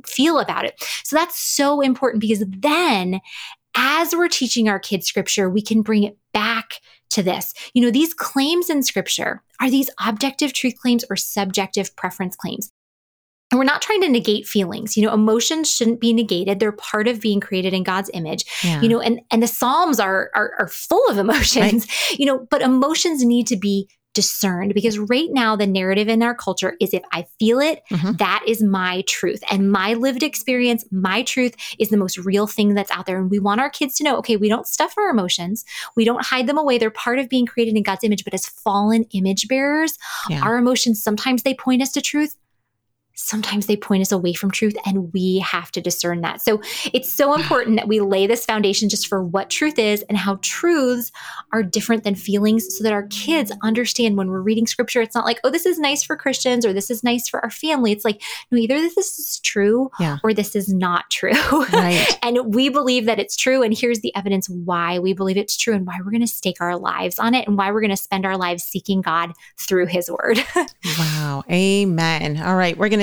feel 0.06 0.40
about 0.40 0.66
it. 0.66 0.84
So 1.04 1.16
that's 1.16 1.40
so 1.40 1.82
important 1.82 2.22
because 2.22 2.44
then 2.48 3.22
as 3.76 4.14
we're 4.14 4.28
teaching 4.28 4.70
our 4.70 4.80
kids 4.80 5.08
scripture, 5.08 5.50
we 5.50 5.62
can 5.62 5.82
bring 5.82 6.04
it 6.04 6.18
back 6.34 6.76
to 7.12 7.24
this. 7.24 7.54
You 7.74 7.84
know, 7.84 7.92
these 7.92 8.14
claims 8.14 8.70
in 8.70 8.84
scripture 8.84 9.44
are 9.60 9.70
these 9.70 9.90
objective 10.06 10.54
truth 10.54 10.76
claims 10.82 11.04
or 11.10 11.16
subjective 11.16 11.96
preference 11.96 12.36
claims? 12.36 12.72
And 13.52 13.60
we're 13.60 13.66
not 13.66 13.84
trying 13.84 14.02
to 14.02 14.10
negate 14.10 14.48
feelings. 14.48 14.98
You 14.98 15.06
know, 15.06 15.14
emotions 15.14 15.72
shouldn't 15.72 16.02
be 16.02 16.12
negated. 16.12 16.60
They're 16.60 16.72
part 16.72 17.08
of 17.08 17.22
being 17.22 17.40
created 17.40 17.72
in 17.72 17.84
God's 17.84 18.10
image. 18.14 18.46
Yeah. 18.64 18.82
You 18.82 18.90
know, 18.90 19.00
and 19.00 19.22
and 19.30 19.44
the 19.44 19.48
Psalms 19.48 20.00
are, 20.00 20.32
are 20.34 20.54
are 20.58 20.68
full 20.68 21.08
of 21.08 21.18
emotions. 21.20 21.86
Right. 21.86 22.20
You 22.20 22.26
know, 22.26 22.48
but 22.50 22.64
emotions 22.64 23.24
need 23.24 23.46
to 23.48 23.56
be 23.56 23.88
discerned 24.14 24.74
because 24.74 25.00
right 25.00 25.30
now 25.32 25.56
the 25.56 25.68
narrative 25.68 26.08
in 26.08 26.22
our 26.22 26.36
culture 26.36 26.76
is 26.80 26.94
if 26.94 27.04
I 27.12 27.26
feel 27.40 27.60
it, 27.60 27.82
mm-hmm. 27.92 28.14
that 28.14 28.44
is 28.48 28.62
my 28.62 29.04
truth. 29.08 29.44
And 29.50 29.72
my 29.72 29.94
lived 29.94 30.24
experience, 30.24 30.86
my 30.92 31.24
truth 31.24 31.56
is 31.80 31.90
the 31.90 31.98
most 31.98 32.18
real 32.18 32.48
thing 32.48 32.74
that's 32.74 32.92
out 32.92 33.06
there. 33.06 33.18
And 33.18 33.30
we 33.30 33.40
want 33.40 33.62
our 33.62 33.70
kids 33.70 33.96
to 33.98 34.04
know 34.04 34.18
okay, 34.18 34.38
we 34.38 34.50
don't 34.50 34.68
stuff 34.68 34.94
our 34.98 35.10
emotions, 35.10 35.66
we 35.96 36.06
don't 36.06 36.26
hide 36.26 36.48
them 36.48 36.58
away. 36.58 36.78
They're 36.78 36.92
part 36.92 37.20
of 37.20 37.30
being 37.30 37.46
created 37.46 37.76
in 37.76 37.84
God's 37.84 38.04
image. 38.04 38.24
But 38.24 38.34
as 38.34 38.46
fallen 38.46 39.06
image 39.12 39.48
bearers, 39.48 39.98
yeah. 40.30 40.42
our 40.42 40.58
emotions 40.58 41.02
sometimes 41.02 41.44
they 41.44 41.54
point 41.54 41.82
us 41.82 41.92
to 41.94 42.02
truth, 42.02 42.36
sometimes 43.16 43.68
they 43.68 43.78
point 43.78 44.02
us 44.02 44.12
away 44.12 44.34
from 44.34 44.52
truth 44.52 44.76
and 44.86 45.14
we 45.14 45.40
have 45.40 45.72
to 45.72 45.82
discern 45.82 46.22
that. 46.22 46.42
So 46.42 46.62
it's 46.94 47.12
so 47.12 47.34
important 47.36 47.78
that 47.78 47.88
we 47.88 48.00
lay 48.00 48.28
this 48.28 48.46
foundation 48.46 48.90
just 48.90 49.08
for 49.08 49.24
what 49.24 49.50
truth 49.50 49.78
is 49.78 50.04
and 50.04 50.18
how 50.18 50.40
truths 50.42 51.12
are 51.52 51.64
different 51.64 52.04
than 52.04 52.16
feelings 52.16 52.66
so 52.76 52.84
that 52.84 52.94
our 52.94 53.08
kids 53.08 53.52
understand 53.62 54.18
when 54.18 54.30
we're 54.30 54.42
reading 54.42 54.68
scripture 54.68 55.02
it's 55.02 55.16
not 55.16 55.26
like 55.26 55.40
oh 55.44 55.50
this 55.50 55.66
is 55.66 55.80
nice 55.80 56.04
for 56.04 56.16
Christians 56.16 56.66
or 56.66 56.74
this 56.74 56.90
is 56.90 57.04
nice 57.04 57.28
for 57.28 57.40
our 57.42 57.50
family. 57.50 57.92
It's 57.92 58.06
like 58.06 58.22
no 58.52 58.58
either 58.58 58.76
this 58.76 58.98
is 58.98 59.40
true 59.40 59.92
yeah. 60.00 60.18
or 60.24 60.34
this 60.34 60.56
is 60.56 60.74
not 60.74 61.10
true. 61.10 61.32
Right. 61.72 62.20
and 62.24 62.54
we 62.54 62.70
believe 62.70 63.06
that 63.06 63.20
it's 63.20 63.36
true 63.36 63.62
and 63.62 63.78
here's 63.78 64.02
the 64.02 64.16
evidence 64.16 64.50
why 64.50 65.00
we 65.00 65.14
believe 65.14 65.38
it's 65.38 65.58
true 65.58 65.74
and 65.74 65.86
why 65.86 65.98
we're 66.00 66.12
going 66.12 66.22
to 66.22 66.28
stake 66.28 66.58
our 66.60 66.78
lives 66.78 67.20
on 67.20 67.34
it 67.34 67.48
and 67.48 67.58
why 67.58 67.72
we're 67.72 67.82
going 67.82 67.90
to 67.90 67.98
spend 67.98 68.26
our 68.26 68.38
lives 68.38 68.64
seeking 68.64 69.02
God 69.02 69.34
through 69.58 69.88
his 69.88 70.10
word. 70.10 70.44
wow. 70.98 71.44
Amen. 71.50 72.42
All 72.42 72.56
right, 72.56 72.78
we're 72.78 72.90
going 72.90 73.00
to 73.00 73.03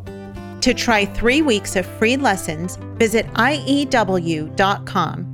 To 0.61 0.75
try 0.75 1.05
three 1.05 1.41
weeks 1.41 1.75
of 1.75 1.87
free 1.97 2.17
lessons, 2.17 2.77
visit 2.97 3.25
IEW.com. 3.33 5.27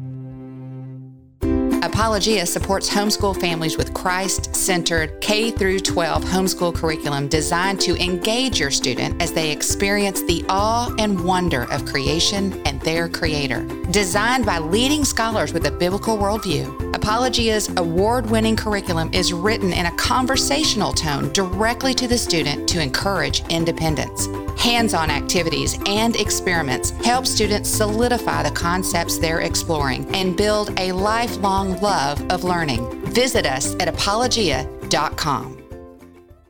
Apologia 1.84 2.46
supports 2.46 2.90
homeschool 2.90 3.40
families 3.40 3.78
with 3.78 3.94
Christ-centered 3.94 5.20
K 5.20 5.52
through 5.52 5.80
12 5.80 6.24
homeschool 6.24 6.74
curriculum 6.74 7.28
designed 7.28 7.80
to 7.82 8.02
engage 8.02 8.60
your 8.60 8.72
student 8.72 9.22
as 9.22 9.34
they 9.34 9.52
experience 9.52 10.22
the 10.24 10.46
awe 10.48 10.94
and 10.98 11.24
wonder 11.24 11.70
of 11.72 11.86
creation 11.86 12.62
and 12.66 12.82
their 12.82 13.10
creator. 13.10 13.64
Designed 13.92 14.46
by 14.46 14.60
leading 14.60 15.04
scholars 15.06 15.54
with 15.54 15.66
a 15.66 15.72
biblical 15.72 16.18
worldview, 16.18 16.87
Apologia's 16.98 17.70
award-winning 17.78 18.56
curriculum 18.56 19.12
is 19.14 19.32
written 19.32 19.72
in 19.72 19.86
a 19.86 19.96
conversational 19.98 20.92
tone 20.92 21.32
directly 21.32 21.94
to 21.94 22.08
the 22.08 22.18
student 22.18 22.68
to 22.68 22.82
encourage 22.82 23.48
independence. 23.50 24.26
Hands-on 24.60 25.12
activities 25.12 25.78
and 25.86 26.16
experiments 26.16 26.90
help 27.06 27.28
students 27.28 27.70
solidify 27.70 28.42
the 28.42 28.50
concepts 28.50 29.20
they're 29.20 29.42
exploring 29.42 30.10
and 30.16 30.36
build 30.36 30.78
a 30.80 30.92
lifelong 30.92 31.80
love 31.82 32.20
of 32.32 32.44
learning. 32.44 32.90
Visit 33.12 33.46
us 33.46 33.76
at 33.76 33.88
apologia.com. 33.88 35.54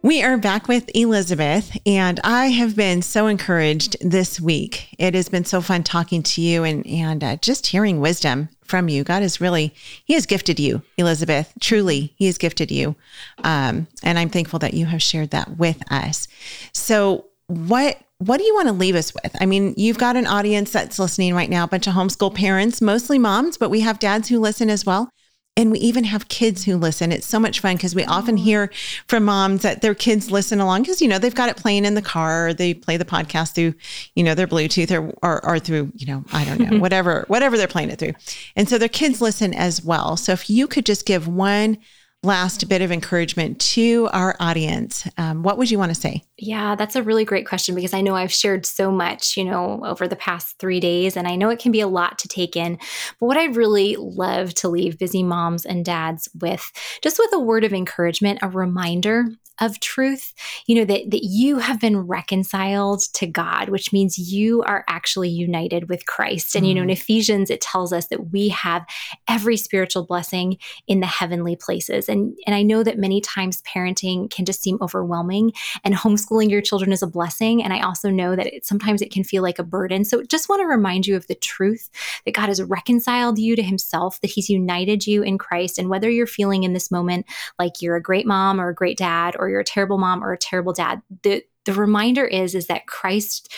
We 0.02 0.24
are 0.24 0.38
back 0.38 0.70
with 0.70 0.90
Elizabeth, 0.96 1.78
and 1.86 2.22
I 2.24 2.46
have 2.46 2.74
been 2.74 3.02
so 3.02 3.28
encouraged 3.28 3.98
this 4.00 4.40
week. 4.40 4.96
It 4.98 5.14
has 5.14 5.28
been 5.28 5.44
so 5.44 5.60
fun 5.60 5.84
talking 5.84 6.24
to 6.24 6.42
you 6.42 6.64
and 6.64 6.88
and 6.88 7.22
uh, 7.22 7.36
just 7.36 7.68
hearing 7.68 8.00
wisdom 8.00 8.48
from 8.68 8.90
you. 8.90 9.04
God 9.04 9.22
has 9.22 9.42
really 9.42 9.74
He 10.06 10.14
has 10.14 10.26
gifted 10.26 10.60
you, 10.60 10.82
Elizabeth. 10.98 11.54
Truly, 11.60 12.14
He 12.16 12.26
has 12.26 12.38
gifted 12.38 12.72
you, 12.72 12.96
um, 13.44 13.88
and 14.04 14.20
I'm 14.20 14.30
thankful 14.30 14.60
that 14.60 14.74
you 14.74 14.86
have 14.88 15.02
shared 15.02 15.32
that 15.32 15.58
with 15.58 15.82
us. 15.92 16.28
So, 16.74 17.26
what 17.48 18.00
what 18.20 18.38
do 18.38 18.44
you 18.44 18.56
want 18.56 18.68
to 18.68 18.74
leave 18.74 18.96
us 18.96 19.14
with? 19.14 19.36
I 19.40 19.46
mean, 19.46 19.76
you've 19.78 20.00
got 20.00 20.16
an 20.16 20.26
audience 20.26 20.72
that's 20.72 20.98
listening 20.98 21.36
right 21.36 21.50
now, 21.50 21.66
a 21.66 21.68
bunch 21.68 21.86
of 21.86 21.94
homeschool 21.94 22.34
parents, 22.34 22.82
mostly 22.82 23.20
moms, 23.20 23.58
but 23.58 23.70
we 23.70 23.82
have 23.82 24.00
dads 24.00 24.28
who 24.30 24.40
listen 24.40 24.70
as 24.70 24.86
well. 24.86 25.10
And 25.58 25.72
we 25.72 25.80
even 25.80 26.06
have 26.06 26.30
kids 26.30 26.64
who 26.64 26.78
listen. 26.78 27.12
It's 27.12 27.26
so 27.26 27.40
much 27.40 27.60
fun 27.60 27.76
because 27.76 27.96
we 27.96 28.06
often 28.06 28.38
hear 28.38 28.72
from 29.08 29.26
moms 29.26 29.64
that 29.64 29.82
their 29.82 29.96
kids 29.96 30.32
listen 30.32 30.60
along 30.60 30.84
because, 30.84 31.02
you 31.02 31.08
know, 31.08 31.18
they've 31.18 31.36
got 31.36 31.50
it 31.50 31.58
playing 31.58 31.84
in 31.84 31.96
the 31.96 32.02
car 32.02 32.48
or 32.48 32.54
they 32.54 32.76
play 32.76 32.96
the 32.96 33.06
podcast 33.06 33.56
through, 33.56 33.74
you 34.16 34.24
know, 34.24 34.36
their 34.36 34.48
Bluetooth 34.48 34.92
or, 34.92 35.14
or, 35.22 35.44
or 35.44 35.60
through, 35.60 35.92
you 35.96 36.06
know, 36.06 36.24
I 36.32 36.46
don't 36.46 36.60
know, 36.60 36.78
whatever, 36.80 37.26
whatever 37.28 37.58
they're 37.58 37.68
playing 37.68 37.90
it 37.90 38.00
through. 38.00 38.14
And 38.56 38.70
so 38.70 38.78
their 38.78 38.88
kids 38.88 39.20
listen 39.20 39.54
as 39.54 39.84
well. 39.84 40.16
So 40.16 40.32
if 40.32 40.50
you 40.50 40.68
could 40.68 40.86
just 40.86 41.06
give 41.06 41.28
one 41.28 41.80
last 42.24 42.68
bit 42.68 42.82
of 42.82 42.92
encouragement 42.92 43.60
to 43.60 44.10
our 44.12 44.36
audience, 44.40 45.08
um, 45.18 45.44
what 45.44 45.58
would 45.58 45.70
you 45.70 45.78
want 45.78 45.94
to 45.94 46.00
say? 46.00 46.24
Yeah, 46.38 46.76
that's 46.76 46.96
a 46.96 47.04
really 47.04 47.26
great 47.26 47.48
question 47.48 47.76
because 47.76 47.94
I 47.94 48.02
know 48.02 48.16
I've 48.16 48.34
shared 48.34 48.66
so 48.66 48.92
much, 48.92 49.38
you 49.38 49.44
know, 49.44 49.82
over 49.86 50.08
the 50.08 50.16
past 50.16 50.58
three 50.58 50.80
days, 50.80 51.16
and 51.16 51.28
I 51.28 51.36
know 51.36 51.50
it 51.50 51.60
can 51.60 51.72
be 51.72 51.82
a 51.82 51.88
lot 51.88 52.20
to 52.20 52.28
take 52.28 52.56
in. 52.56 52.78
But 53.20 53.28
what 53.28 53.38
I 53.38 53.46
really 53.46 53.96
love 53.98 54.54
to 54.56 54.70
leave 54.70 54.98
busy 54.98 55.24
moms 55.24 55.66
and 55.66 55.86
dads 55.86 56.28
with, 56.40 56.72
just 57.02 57.20
with 57.20 57.32
a 57.34 57.40
word 57.40 57.64
of 57.64 57.74
encouragement, 57.74 58.40
a 58.42 58.50
reminder 58.50 59.26
of 59.60 59.80
truth, 59.80 60.34
you 60.68 60.76
know, 60.76 60.86
that, 60.86 61.10
that 61.10 61.24
you 61.24 61.58
have 61.58 61.80
been 61.80 61.98
reconciled 61.98 63.02
to 63.14 63.26
God, 63.26 63.70
which 63.70 63.92
means 63.92 64.18
you 64.18 64.62
are 64.64 64.86
actually 64.88 65.30
united 65.30 65.90
with 65.90 66.06
Christ. 66.06 66.56
And, 66.56 66.66
mm. 66.66 66.70
you 66.70 66.76
know, 66.76 66.84
in 66.84 66.90
mm. 66.90 66.94
Ephesians, 66.94 67.50
it 67.50 67.62
tells 67.62 67.92
us 67.92 68.08
that 68.08 68.32
we 68.32 68.50
have 68.50 68.86
every 69.28 69.58
spiritual 69.58 70.06
blessing 70.06 70.58
in 70.88 71.00
the 71.00 71.08
heavenly 71.08 71.56
places. 71.56 72.07
And, 72.10 72.38
and 72.46 72.56
I 72.56 72.64
know 72.64 72.84
that 72.84 72.98
many 72.98 73.22
times 73.22 73.62
parenting 73.64 74.30
can 74.30 74.46
just 74.46 74.62
seem 74.62 74.78
overwhelming 74.82 75.54
and 75.84 75.96
homeschooling 75.96 76.50
your 76.50 76.62
children 76.62 76.92
is 76.92 77.04
a 77.04 77.08
blessing. 77.08 77.64
And 77.64 77.74
I 77.74 77.82
also 77.82 78.10
know 78.10 78.36
that 78.36 78.48
it, 78.48 78.66
sometimes 78.66 79.02
it 79.02 79.12
can 79.12 79.24
feel 79.24 79.44
like 79.44 79.60
a 79.60 79.64
burden. 79.64 80.06
So 80.06 80.24
just 80.24 80.50
want 80.50 80.62
to 80.62 80.66
remind 80.66 81.08
you 81.08 81.16
of 81.16 81.28
the 81.28 81.36
truth 81.36 81.90
that 82.26 82.34
God 82.34 82.48
has 82.48 82.62
reconciled 82.62 83.40
you 83.40 83.56
to 83.56 83.64
himself, 83.64 84.22
that 84.22 84.32
he's 84.32 84.50
united 84.50 85.08
you 85.08 85.24
in 85.24 85.38
Christ. 85.38 85.78
And 85.78 85.90
whether 85.90 86.10
you're 86.10 86.28
feeling 86.28 86.64
in 86.64 86.74
this 86.74 86.92
moment 86.92 87.26
like 87.60 87.82
you're 87.82 87.96
a 87.96 88.02
great 88.02 88.26
mom 88.26 88.60
or 88.60 88.70
a 88.70 88.76
great 88.76 88.98
dad 88.98 89.36
or 89.38 89.50
you're 89.50 89.62
a 89.62 89.66
terrible 89.66 89.98
mom 89.98 90.24
or 90.24 90.34
a 90.34 90.38
terrible 90.38 90.74
dad. 90.74 91.02
The 91.24 91.44
the 91.66 91.74
reminder 91.74 92.26
is 92.26 92.56
is 92.56 92.68
that 92.68 92.88
Christ 92.88 93.54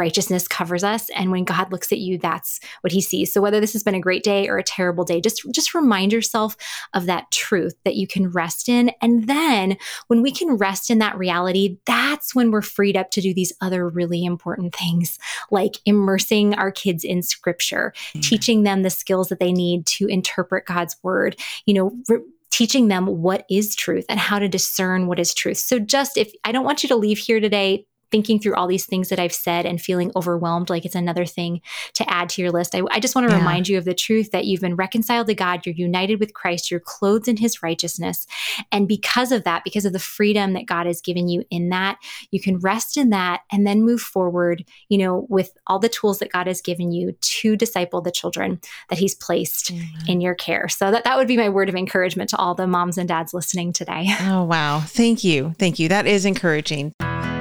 righteousness 0.00 0.48
covers 0.48 0.82
us 0.82 1.10
and 1.10 1.30
when 1.30 1.44
god 1.44 1.70
looks 1.70 1.92
at 1.92 1.98
you 1.98 2.16
that's 2.16 2.58
what 2.80 2.90
he 2.90 3.02
sees 3.02 3.30
so 3.30 3.40
whether 3.40 3.60
this 3.60 3.74
has 3.74 3.82
been 3.82 3.94
a 3.94 4.00
great 4.00 4.24
day 4.24 4.48
or 4.48 4.56
a 4.56 4.62
terrible 4.62 5.04
day 5.04 5.20
just 5.20 5.44
just 5.52 5.74
remind 5.74 6.10
yourself 6.10 6.56
of 6.94 7.04
that 7.04 7.30
truth 7.30 7.74
that 7.84 7.96
you 7.96 8.06
can 8.06 8.30
rest 8.30 8.66
in 8.66 8.90
and 9.02 9.26
then 9.26 9.76
when 10.06 10.22
we 10.22 10.32
can 10.32 10.56
rest 10.56 10.88
in 10.90 10.98
that 10.98 11.18
reality 11.18 11.76
that's 11.84 12.34
when 12.34 12.50
we're 12.50 12.62
freed 12.62 12.96
up 12.96 13.10
to 13.10 13.20
do 13.20 13.34
these 13.34 13.52
other 13.60 13.86
really 13.86 14.24
important 14.24 14.74
things 14.74 15.18
like 15.50 15.74
immersing 15.84 16.54
our 16.54 16.72
kids 16.72 17.04
in 17.04 17.22
scripture 17.22 17.92
mm-hmm. 17.96 18.20
teaching 18.20 18.62
them 18.62 18.82
the 18.82 18.88
skills 18.90 19.28
that 19.28 19.38
they 19.38 19.52
need 19.52 19.84
to 19.84 20.06
interpret 20.06 20.64
god's 20.64 20.96
word 21.02 21.38
you 21.66 21.74
know 21.74 21.92
re- 22.08 22.24
teaching 22.50 22.88
them 22.88 23.06
what 23.06 23.44
is 23.48 23.76
truth 23.76 24.04
and 24.08 24.18
how 24.18 24.38
to 24.38 24.48
discern 24.48 25.06
what 25.06 25.20
is 25.20 25.32
truth. 25.32 25.56
So, 25.56 25.78
just 25.78 26.16
if 26.16 26.32
I 26.44 26.52
don't 26.52 26.64
want 26.64 26.82
you 26.82 26.88
to 26.88 26.96
leave 26.96 27.18
here 27.18 27.40
today 27.40 27.86
thinking 28.10 28.40
through 28.40 28.54
all 28.54 28.66
these 28.66 28.86
things 28.86 29.08
that 29.08 29.18
I've 29.18 29.32
said 29.32 29.66
and 29.66 29.80
feeling 29.80 30.12
overwhelmed, 30.16 30.70
like 30.70 30.84
it's 30.84 30.94
another 30.94 31.24
thing 31.24 31.60
to 31.94 32.10
add 32.12 32.28
to 32.30 32.42
your 32.42 32.50
list. 32.50 32.74
I, 32.74 32.82
I 32.90 33.00
just 33.00 33.14
want 33.14 33.28
to 33.28 33.34
yeah. 33.34 33.38
remind 33.38 33.68
you 33.68 33.78
of 33.78 33.84
the 33.84 33.94
truth 33.94 34.30
that 34.32 34.44
you've 34.44 34.60
been 34.60 34.76
reconciled 34.76 35.28
to 35.28 35.34
God, 35.34 35.64
you're 35.64 35.74
united 35.74 36.20
with 36.20 36.34
Christ, 36.34 36.70
you're 36.70 36.80
clothed 36.80 37.28
in 37.28 37.36
his 37.36 37.62
righteousness. 37.62 38.26
And 38.72 38.88
because 38.88 39.32
of 39.32 39.44
that, 39.44 39.64
because 39.64 39.84
of 39.84 39.92
the 39.92 39.98
freedom 39.98 40.52
that 40.54 40.66
God 40.66 40.86
has 40.86 41.00
given 41.00 41.28
you 41.28 41.44
in 41.50 41.68
that, 41.70 41.98
you 42.30 42.40
can 42.40 42.58
rest 42.58 42.96
in 42.96 43.10
that 43.10 43.42
and 43.52 43.66
then 43.66 43.82
move 43.82 44.00
forward, 44.00 44.64
you 44.88 44.98
know, 44.98 45.26
with 45.28 45.52
all 45.66 45.78
the 45.78 45.88
tools 45.88 46.18
that 46.18 46.32
God 46.32 46.46
has 46.46 46.60
given 46.60 46.92
you 46.92 47.12
to 47.20 47.56
disciple 47.56 48.00
the 48.00 48.10
children 48.10 48.60
that 48.88 48.98
he's 48.98 49.14
placed 49.14 49.72
in 50.06 50.20
your 50.20 50.34
care. 50.34 50.68
So 50.68 50.90
that, 50.90 51.04
that 51.04 51.16
would 51.16 51.28
be 51.28 51.36
my 51.36 51.48
word 51.48 51.68
of 51.68 51.74
encouragement 51.74 52.30
to 52.30 52.36
all 52.36 52.54
the 52.54 52.66
moms 52.66 52.98
and 52.98 53.08
dads 53.08 53.34
listening 53.34 53.72
today. 53.72 54.06
Oh, 54.20 54.44
wow. 54.44 54.80
Thank 54.80 55.24
you. 55.24 55.54
Thank 55.58 55.78
you. 55.78 55.88
That 55.88 56.06
is 56.06 56.24
encouraging. 56.24 56.94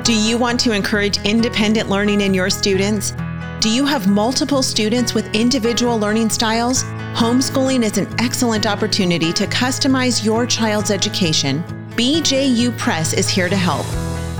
Do 0.09 0.19
you 0.19 0.39
want 0.39 0.59
to 0.61 0.71
encourage 0.71 1.23
independent 1.23 1.87
learning 1.87 2.21
in 2.21 2.33
your 2.33 2.49
students? 2.49 3.13
Do 3.59 3.69
you 3.69 3.85
have 3.85 4.07
multiple 4.07 4.63
students 4.63 5.13
with 5.13 5.35
individual 5.35 5.99
learning 5.99 6.31
styles? 6.31 6.81
Homeschooling 7.13 7.83
is 7.83 7.99
an 7.99 8.07
excellent 8.19 8.65
opportunity 8.65 9.31
to 9.31 9.45
customize 9.45 10.25
your 10.25 10.47
child's 10.47 10.89
education. 10.89 11.61
BJU 11.91 12.75
Press 12.75 13.13
is 13.13 13.29
here 13.29 13.49
to 13.49 13.55
help. 13.55 13.85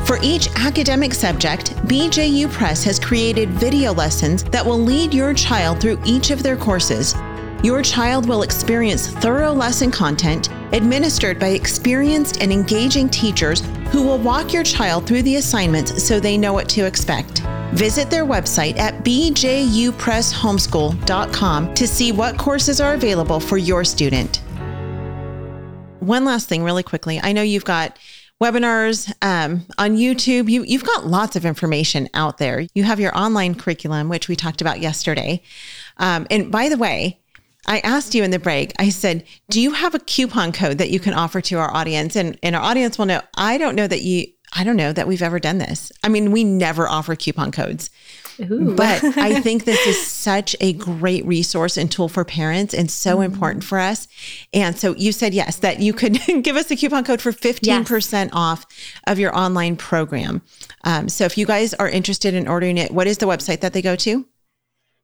For 0.07 0.17
each 0.23 0.47
academic 0.55 1.13
subject, 1.13 1.75
BJU 1.85 2.51
Press 2.51 2.83
has 2.85 2.97
created 2.97 3.51
video 3.51 3.93
lessons 3.93 4.43
that 4.45 4.65
will 4.65 4.79
lead 4.79 5.13
your 5.13 5.35
child 5.35 5.79
through 5.79 6.01
each 6.03 6.31
of 6.31 6.41
their 6.41 6.57
courses. 6.57 7.13
Your 7.61 7.81
child 7.81 8.25
will 8.25 8.43
experience 8.43 9.09
thorough 9.09 9.51
lesson 9.51 9.91
content 9.91 10.47
administered 10.71 11.39
by 11.39 11.49
experienced 11.49 12.41
and 12.41 12.53
engaging 12.53 13.09
teachers 13.09 13.59
who 13.91 14.01
will 14.01 14.17
walk 14.17 14.53
your 14.53 14.63
child 14.63 15.05
through 15.05 15.23
the 15.23 15.35
assignments 15.35 16.01
so 16.01 16.21
they 16.21 16.37
know 16.37 16.53
what 16.53 16.69
to 16.69 16.85
expect. 16.85 17.43
Visit 17.73 18.09
their 18.09 18.23
website 18.23 18.77
at 18.77 19.03
bjupresshomeschool.com 19.03 21.73
to 21.73 21.87
see 21.87 22.11
what 22.13 22.37
courses 22.37 22.79
are 22.79 22.93
available 22.93 23.41
for 23.41 23.57
your 23.57 23.83
student. 23.83 24.37
One 25.99 26.23
last 26.23 26.47
thing, 26.47 26.63
really 26.63 26.83
quickly. 26.83 27.19
I 27.21 27.33
know 27.33 27.41
you've 27.41 27.65
got 27.65 27.99
webinars 28.41 29.11
um, 29.21 29.65
on 29.77 29.97
YouTube. 29.97 30.49
You, 30.49 30.63
you've 30.63 30.85
got 30.85 31.05
lots 31.05 31.35
of 31.35 31.45
information 31.45 32.07
out 32.13 32.37
there. 32.37 32.65
You 32.73 32.85
have 32.85 33.01
your 33.01 33.13
online 33.17 33.53
curriculum, 33.53 34.07
which 34.07 34.29
we 34.29 34.37
talked 34.37 34.61
about 34.61 34.79
yesterday. 34.79 35.41
Um, 35.97 36.25
and 36.31 36.49
by 36.49 36.69
the 36.69 36.77
way, 36.77 37.19
I 37.69 37.79
asked 37.81 38.15
you 38.15 38.23
in 38.23 38.31
the 38.31 38.39
break, 38.39 38.73
I 38.79 38.89
said, 38.89 39.23
do 39.51 39.61
you 39.61 39.71
have 39.73 39.93
a 39.93 39.99
coupon 39.99 40.51
code 40.51 40.79
that 40.79 40.89
you 40.89 40.99
can 40.99 41.13
offer 41.13 41.39
to 41.39 41.59
our 41.59 41.71
audience? 41.71 42.15
And, 42.15 42.37
and 42.41 42.55
our 42.55 42.63
audience 42.63 42.97
will 42.97 43.05
know, 43.05 43.21
I 43.35 43.59
don't 43.59 43.75
know 43.75 43.85
that 43.85 44.01
you, 44.01 44.25
I 44.53 44.63
don't 44.63 44.75
know 44.75 44.91
that 44.91 45.07
we've 45.07 45.21
ever 45.21 45.39
done 45.39 45.59
this. 45.59 45.91
I 46.03 46.09
mean, 46.09 46.31
we 46.31 46.43
never 46.43 46.89
offer 46.89 47.15
coupon 47.15 47.51
codes. 47.51 47.91
Ooh. 48.41 48.73
But 48.79 49.03
I 49.17 49.41
think 49.41 49.65
this 49.65 49.85
is 49.85 50.03
such 50.07 50.55
a 50.61 50.73
great 50.73 51.25
resource 51.25 51.77
and 51.77 51.91
tool 51.91 52.09
for 52.09 52.25
parents 52.25 52.73
and 52.73 52.89
so 52.89 53.15
mm-hmm. 53.15 53.33
important 53.33 53.63
for 53.63 53.77
us. 53.77 54.07
And 54.51 54.75
so 54.75 54.95
you 54.95 55.11
said 55.11 55.35
yes, 55.35 55.57
that 55.57 55.79
you 55.79 55.93
could 55.93 56.19
give 56.41 56.55
us 56.55 56.71
a 56.71 56.75
coupon 56.75 57.03
code 57.03 57.21
for 57.21 57.31
15% 57.31 58.11
yes. 58.11 58.29
off 58.33 58.65
of 59.05 59.19
your 59.19 59.37
online 59.37 59.75
program. 59.75 60.41
Um, 60.85 61.07
so 61.09 61.25
if 61.25 61.37
you 61.37 61.45
guys 61.45 61.75
are 61.75 61.89
interested 61.89 62.33
in 62.33 62.47
ordering 62.47 62.79
it, 62.79 62.91
what 62.91 63.05
is 63.05 63.19
the 63.19 63.27
website 63.27 63.59
that 63.59 63.73
they 63.73 63.81
go 63.81 63.95
to? 63.97 64.25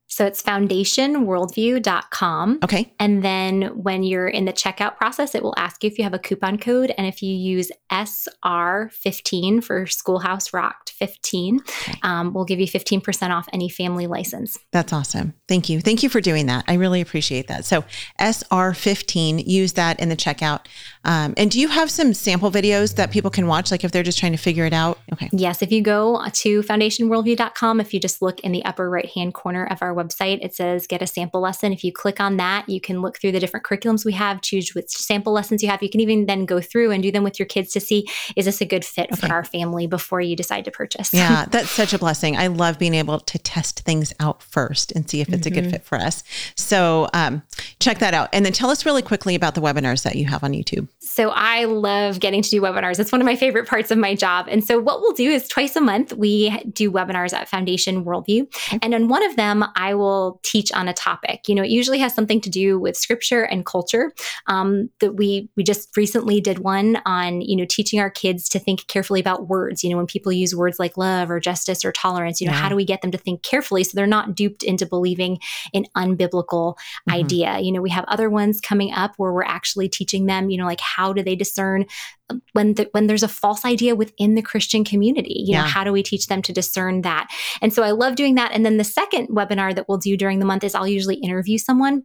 So 0.08 0.26
it's 0.26 0.42
foundationworldview.com. 0.44 2.60
Okay. 2.64 2.94
And 3.00 3.24
then 3.24 3.64
when 3.82 4.04
you're 4.04 4.28
in 4.28 4.44
the 4.46 4.54
checkout 4.54 4.98
process, 4.98 5.34
it 5.36 5.44
will 5.44 5.54
ask 5.58 5.84
you 5.84 5.90
if 5.90 5.98
you 5.98 6.04
have 6.04 6.14
a 6.14 6.20
coupon 6.20 6.58
code. 6.58 6.94
And 6.98 7.08
if 7.08 7.22
you 7.22 7.36
use 7.36 7.72
SR15 7.92 9.64
for 9.64 9.86
Schoolhouse 9.88 10.54
Rocked 10.54 10.92
15, 10.92 11.60
okay. 11.62 12.00
um, 12.04 12.34
we'll 12.34 12.46
give 12.46 12.60
you 12.60 12.68
15% 12.68 13.32
off 13.32 13.50
any 13.52 13.68
family 13.68 14.08
license. 14.08 14.58
That's 14.72 14.94
awesome. 14.94 15.34
Thank 15.48 15.70
you. 15.70 15.82
Thank 15.82 16.04
you 16.04 16.10
for 16.10 16.22
doing 16.22 16.46
that. 16.46 16.66
I 16.68 16.76
really 16.76 17.02
appreciate 17.02 17.48
that. 17.48 17.66
So 17.66 17.84
SR15, 18.20 19.48
use 19.48 19.74
that 19.74 20.00
in 20.00 20.10
the 20.10 20.16
checkout. 20.16 20.68
Um, 21.06 21.34
and 21.38 21.50
do 21.50 21.60
you 21.60 21.68
have 21.68 21.90
some 21.90 22.14
sample 22.14 22.52
videos 22.52 22.96
that 22.96 23.12
people 23.12 23.32
can 23.32 23.48
watch, 23.48 23.72
like 23.72 23.84
if 23.84 23.92
they're 23.92 24.04
just 24.04 24.20
trying 24.20 24.34
to 24.34 24.38
figure 24.38 24.66
it 24.66 24.74
out? 24.74 25.00
Okay. 25.14 25.30
Yes. 25.32 25.62
If 25.62 25.72
you 25.72 25.82
go 25.82 26.22
to 26.32 26.62
foundationworldview.com, 26.64 27.80
if 27.80 27.94
you 27.94 28.00
just 28.00 28.22
look 28.22 28.40
in 28.42 28.52
the 28.52 28.66
upper 28.66 28.90
right 28.90 29.10
hand 29.12 29.34
corner 29.34 29.66
of 29.66 29.82
our 29.82 29.94
website. 29.94 30.40
It 30.42 30.54
says 30.56 30.88
get 30.88 31.02
a 31.02 31.08
sample 31.08 31.42
lesson. 31.42 31.72
If 31.72 31.84
you 31.84 31.92
click 31.92 32.20
on 32.20 32.38
that, 32.38 32.68
you 32.68 32.82
can 32.82 33.02
look 33.02 33.20
through 33.20 33.32
the 33.32 33.40
different 33.40 33.66
curriculums 33.66 34.06
we 34.06 34.14
have, 34.14 34.42
choose 34.42 34.74
which 34.74 34.90
sample 34.90 35.34
lessons 35.34 35.64
you 35.64 35.70
have. 35.70 35.82
You 35.82 35.90
can 35.90 36.02
even 36.02 36.26
then 36.26 36.46
go 36.46 36.60
through 36.60 36.92
and 36.92 37.02
do 37.02 37.12
them 37.12 37.24
with 37.24 37.40
your 37.40 37.46
kids 37.46 37.72
to 37.74 37.80
see 37.80 38.08
is 38.36 38.46
this 38.46 38.62
a 38.62 38.66
good 38.66 38.84
fit 38.84 39.12
okay. 39.12 39.28
for 39.28 39.34
our 39.34 39.44
family 39.44 39.88
before 39.88 40.22
you 40.22 40.36
decide 40.36 40.66
to 40.66 40.72
purchase. 40.72 41.14
Yeah, 41.14 41.46
that's 41.52 41.70
such 41.70 41.94
a 41.94 42.00
blessing. 42.00 42.38
I 42.38 42.48
love 42.48 42.80
being 42.80 42.94
able 42.96 43.20
to 43.20 43.40
test 43.40 43.82
things 43.82 44.14
out 44.20 44.42
first 44.42 44.92
and 44.92 45.10
see 45.10 45.22
if 45.22 45.30
it's 45.30 45.48
mm-hmm. 45.48 45.48
a 45.48 45.56
good 45.56 45.64
mm-hmm. 45.66 45.72
fit 45.72 45.84
for 45.84 45.98
us. 45.98 46.24
So 46.56 47.08
um, 47.14 47.44
check 47.80 48.00
that 48.00 48.14
out. 48.14 48.30
And 48.34 48.46
then 48.46 48.54
tell 48.54 48.70
us 48.70 48.86
really 48.86 49.02
quickly 49.02 49.36
about 49.36 49.56
the 49.56 49.62
webinars 49.62 50.04
that 50.04 50.16
you 50.16 50.26
have 50.26 50.44
on 50.44 50.52
YouTube. 50.54 50.88
So 51.16 51.30
I 51.30 51.64
love 51.64 52.20
getting 52.20 52.42
to 52.42 52.50
do 52.50 52.60
webinars. 52.60 53.00
It's 53.00 53.14
one 53.14 53.22
of 53.22 53.26
my 53.26 53.38
favorite 53.38 53.70
parts 53.70 53.90
of 53.90 53.98
my 53.98 54.16
job. 54.16 54.48
And 54.50 54.66
so 54.66 54.82
what 54.82 55.00
we'll 55.00 55.14
do 55.14 55.32
is 55.32 55.48
twice 55.48 55.78
a 55.78 55.80
month, 55.80 56.12
we 56.12 56.50
do 56.74 56.92
webinars 56.92 57.32
at 57.32 57.48
Foundation 57.48 58.04
Worldview. 58.04 58.54
And 58.82 58.94
on 58.94 59.08
one 59.08 59.24
of 59.24 59.38
them, 59.38 59.64
I 59.78 59.94
will 59.94 60.42
teach 60.44 60.74
on 60.74 60.90
a 60.90 60.94
topic. 60.94 61.48
You 61.48 61.56
know, 61.56 61.64
it 61.64 61.70
usually 61.70 62.00
has 62.00 62.14
something 62.14 62.42
to 62.42 62.50
do 62.50 62.78
with 62.78 62.98
scripture 62.98 63.44
and 63.44 63.66
culture. 63.66 64.12
Um, 64.48 64.90
that 65.00 65.14
we 65.14 65.50
we 65.56 65.64
just 65.64 65.96
recently 65.96 66.42
did 66.42 66.60
one 66.60 67.02
on 67.06 67.40
you 67.40 67.56
know 67.56 67.66
teaching 67.66 68.02
our 68.02 68.10
kids 68.10 68.50
to 68.50 68.60
think 68.60 68.86
carefully 68.88 69.22
about 69.22 69.48
words. 69.48 69.86
You 69.86 69.92
know, 69.92 69.98
when 69.98 70.08
people 70.08 70.34
use 70.34 70.54
words 70.54 70.80
like 70.80 70.98
love 70.98 71.32
or 71.32 71.40
justice 71.40 71.86
or 71.86 71.94
tolerance, 71.94 72.42
you 72.42 72.48
know, 72.48 72.54
yeah. 72.54 72.60
how 72.60 72.68
do 72.68 72.76
we 72.76 72.84
get 72.84 73.02
them 73.02 73.12
to 73.12 73.18
think 73.18 73.42
carefully 73.42 73.86
so 73.86 73.92
they're 73.96 74.06
not 74.06 74.36
duped 74.36 74.64
into 74.64 74.86
believing 74.86 75.40
an 75.74 75.86
unbiblical 75.96 76.76
mm-hmm. 76.76 77.14
idea? 77.14 77.60
You 77.60 77.72
know, 77.72 77.82
we 77.82 77.92
have 77.92 78.04
other 78.10 78.30
ones 78.30 78.60
coming 78.60 78.92
up 78.92 79.14
where 79.16 79.32
we're 79.32 79.44
actually 79.44 79.88
teaching 79.88 80.26
them, 80.26 80.50
you 80.50 80.58
know, 80.58 80.66
like 80.66 80.82
how 81.06 81.14
do 81.14 81.22
they 81.22 81.36
discern 81.36 81.86
um, 82.30 82.42
when 82.54 82.74
the, 82.74 82.90
when 82.92 83.08
there's 83.08 83.24
a 83.24 83.28
false 83.28 83.64
idea 83.66 83.96
within 83.96 84.34
the 84.34 84.42
Christian 84.42 84.84
community. 84.84 85.44
You 85.46 85.54
yeah. 85.54 85.62
know, 85.62 85.68
how 85.68 85.84
do 85.84 85.92
we 85.92 86.02
teach 86.02 86.28
them 86.28 86.42
to 86.42 86.54
discern 86.54 87.02
that? 87.02 87.28
And 87.62 87.72
so 87.72 87.84
I 87.84 87.92
love 87.92 88.16
doing 88.16 88.36
that. 88.36 88.52
And 88.52 88.66
then 88.66 88.78
the 88.78 88.84
second 88.84 89.28
webinar 89.30 89.76
that 89.76 89.88
we'll 89.88 90.00
do 90.00 90.18
during 90.18 90.40
the 90.40 90.46
month 90.46 90.64
is 90.64 90.74
I'll 90.74 90.88
usually 90.88 91.18
interview 91.18 91.58
someone 91.58 92.04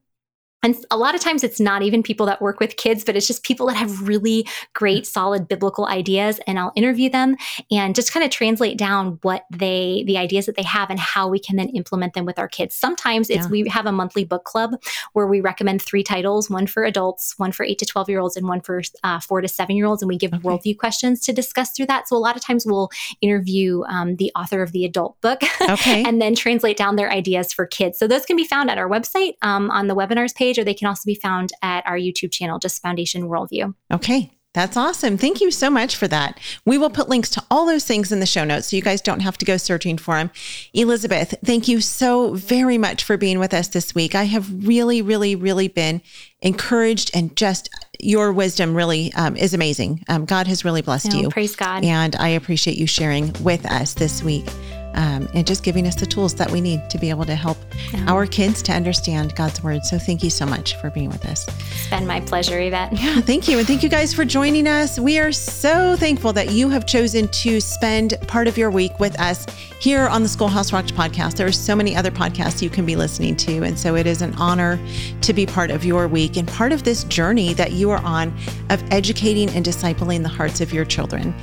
and 0.62 0.76
a 0.90 0.96
lot 0.96 1.14
of 1.14 1.20
times 1.20 1.42
it's 1.42 1.58
not 1.58 1.82
even 1.82 2.02
people 2.02 2.26
that 2.26 2.42
work 2.42 2.60
with 2.60 2.76
kids, 2.76 3.02
but 3.04 3.16
it's 3.16 3.26
just 3.26 3.42
people 3.42 3.66
that 3.66 3.76
have 3.76 4.06
really 4.06 4.46
great, 4.74 5.06
solid 5.06 5.48
biblical 5.48 5.86
ideas. 5.86 6.38
And 6.46 6.58
I'll 6.58 6.72
interview 6.76 7.08
them 7.08 7.36
and 7.70 7.94
just 7.94 8.12
kind 8.12 8.24
of 8.24 8.30
translate 8.30 8.76
down 8.76 9.18
what 9.22 9.46
they, 9.50 10.04
the 10.06 10.18
ideas 10.18 10.46
that 10.46 10.56
they 10.56 10.62
have 10.62 10.90
and 10.90 11.00
how 11.00 11.28
we 11.28 11.38
can 11.38 11.56
then 11.56 11.70
implement 11.70 12.12
them 12.12 12.26
with 12.26 12.38
our 12.38 12.48
kids. 12.48 12.74
Sometimes 12.74 13.30
it's, 13.30 13.44
yeah. 13.44 13.50
we 13.50 13.68
have 13.68 13.86
a 13.86 13.92
monthly 13.92 14.24
book 14.24 14.44
club 14.44 14.72
where 15.14 15.26
we 15.26 15.40
recommend 15.40 15.80
three 15.80 16.02
titles 16.02 16.50
one 16.50 16.66
for 16.66 16.84
adults, 16.84 17.34
one 17.38 17.52
for 17.52 17.64
eight 17.64 17.78
to 17.78 17.86
12 17.86 18.10
year 18.10 18.20
olds, 18.20 18.36
and 18.36 18.46
one 18.46 18.60
for 18.60 18.82
uh, 19.02 19.20
four 19.20 19.40
to 19.40 19.48
seven 19.48 19.76
year 19.76 19.86
olds. 19.86 20.02
And 20.02 20.08
we 20.08 20.18
give 20.18 20.34
okay. 20.34 20.42
worldview 20.42 20.78
questions 20.78 21.20
to 21.20 21.32
discuss 21.32 21.70
through 21.70 21.86
that. 21.86 22.06
So 22.08 22.16
a 22.16 22.18
lot 22.18 22.36
of 22.36 22.42
times 22.42 22.66
we'll 22.66 22.90
interview 23.22 23.82
um, 23.84 24.16
the 24.16 24.30
author 24.36 24.62
of 24.62 24.72
the 24.72 24.84
adult 24.84 25.18
book 25.22 25.40
okay. 25.62 26.04
and 26.06 26.20
then 26.20 26.34
translate 26.34 26.76
down 26.76 26.96
their 26.96 27.10
ideas 27.10 27.52
for 27.52 27.66
kids. 27.66 27.98
So 27.98 28.06
those 28.06 28.26
can 28.26 28.36
be 28.36 28.44
found 28.44 28.70
at 28.70 28.76
our 28.76 28.88
website 28.88 29.34
um, 29.42 29.70
on 29.70 29.86
the 29.86 29.96
webinars 29.96 30.34
page 30.34 30.49
page, 30.50 30.58
or 30.58 30.64
they 30.64 30.74
can 30.74 30.88
also 30.88 31.02
be 31.06 31.14
found 31.14 31.52
at 31.62 31.86
our 31.86 31.96
YouTube 31.96 32.32
channel, 32.32 32.58
just 32.58 32.82
Foundation 32.82 33.24
Worldview. 33.28 33.74
Okay. 33.92 34.30
That's 34.52 34.76
awesome. 34.76 35.16
Thank 35.16 35.40
you 35.40 35.52
so 35.52 35.70
much 35.70 35.94
for 35.94 36.08
that. 36.08 36.40
We 36.64 36.76
will 36.76 36.90
put 36.90 37.08
links 37.08 37.30
to 37.30 37.44
all 37.52 37.66
those 37.66 37.84
things 37.84 38.10
in 38.10 38.18
the 38.18 38.26
show 38.26 38.42
notes 38.42 38.66
so 38.66 38.74
you 38.74 38.82
guys 38.82 39.00
don't 39.00 39.20
have 39.20 39.38
to 39.38 39.44
go 39.44 39.56
searching 39.56 39.96
for 39.96 40.16
them. 40.16 40.32
Elizabeth, 40.74 41.36
thank 41.44 41.68
you 41.68 41.80
so 41.80 42.34
very 42.34 42.76
much 42.76 43.04
for 43.04 43.16
being 43.16 43.38
with 43.38 43.54
us 43.54 43.68
this 43.68 43.94
week. 43.94 44.16
I 44.16 44.24
have 44.24 44.66
really, 44.66 45.02
really, 45.02 45.36
really 45.36 45.68
been 45.68 46.02
encouraged 46.40 47.12
and 47.14 47.36
just 47.36 47.70
your 48.00 48.32
wisdom 48.32 48.74
really 48.74 49.12
um, 49.14 49.36
is 49.36 49.54
amazing. 49.54 50.04
Um, 50.08 50.24
God 50.24 50.48
has 50.48 50.64
really 50.64 50.82
blessed 50.82 51.14
oh, 51.14 51.20
you. 51.20 51.28
Praise 51.28 51.54
God. 51.54 51.84
And 51.84 52.16
I 52.16 52.30
appreciate 52.30 52.76
you 52.76 52.88
sharing 52.88 53.32
with 53.44 53.64
us 53.66 53.94
this 53.94 54.20
week 54.20 54.46
um, 54.94 55.28
and 55.34 55.46
just 55.46 55.62
giving 55.62 55.86
us 55.86 55.94
the 55.94 56.06
tools 56.06 56.34
that 56.34 56.50
we 56.50 56.60
need 56.60 56.88
to 56.90 56.98
be 56.98 57.10
able 57.10 57.24
to 57.24 57.34
help 57.34 57.58
yeah. 57.92 58.04
our 58.06 58.26
kids 58.26 58.62
to 58.62 58.72
understand 58.72 59.34
God's 59.34 59.62
word. 59.62 59.84
So 59.84 59.98
thank 59.98 60.22
you 60.22 60.30
so 60.30 60.46
much 60.46 60.76
for 60.76 60.90
being 60.90 61.08
with 61.08 61.24
us. 61.26 61.46
It's 61.48 61.90
been 61.90 62.06
my 62.06 62.20
pleasure, 62.20 62.58
Yvette. 62.60 62.92
Yeah, 62.92 63.20
thank 63.20 63.48
you. 63.48 63.58
And 63.58 63.66
thank 63.66 63.82
you 63.82 63.88
guys 63.88 64.12
for 64.12 64.24
joining 64.24 64.66
us. 64.66 64.98
We 64.98 65.18
are 65.18 65.32
so 65.32 65.96
thankful 65.96 66.32
that 66.34 66.50
you 66.50 66.68
have 66.68 66.86
chosen 66.86 67.28
to 67.28 67.60
spend 67.60 68.14
part 68.26 68.48
of 68.48 68.58
your 68.58 68.70
week 68.70 68.98
with 69.00 69.18
us 69.20 69.46
here 69.80 70.06
on 70.08 70.22
the 70.22 70.28
Schoolhouse 70.28 70.74
Rocked 70.74 70.94
podcast. 70.94 71.36
There 71.36 71.46
are 71.46 71.52
so 71.52 71.74
many 71.74 71.96
other 71.96 72.10
podcasts 72.10 72.60
you 72.60 72.68
can 72.68 72.84
be 72.84 72.96
listening 72.96 73.34
to. 73.36 73.62
And 73.62 73.78
so 73.78 73.96
it 73.96 74.06
is 74.06 74.20
an 74.20 74.34
honor 74.34 74.78
to 75.22 75.32
be 75.32 75.46
part 75.46 75.70
of 75.70 75.86
your 75.86 76.06
week 76.06 76.36
and 76.36 76.46
part 76.46 76.72
of 76.72 76.84
this 76.84 77.04
journey 77.04 77.54
that 77.54 77.72
you 77.72 77.90
are 77.90 78.04
on 78.04 78.28
of 78.68 78.82
educating 78.92 79.48
and 79.50 79.64
discipling 79.64 80.22
the 80.22 80.28
hearts 80.28 80.60
of 80.60 80.74
your 80.74 80.84
children. 80.84 81.34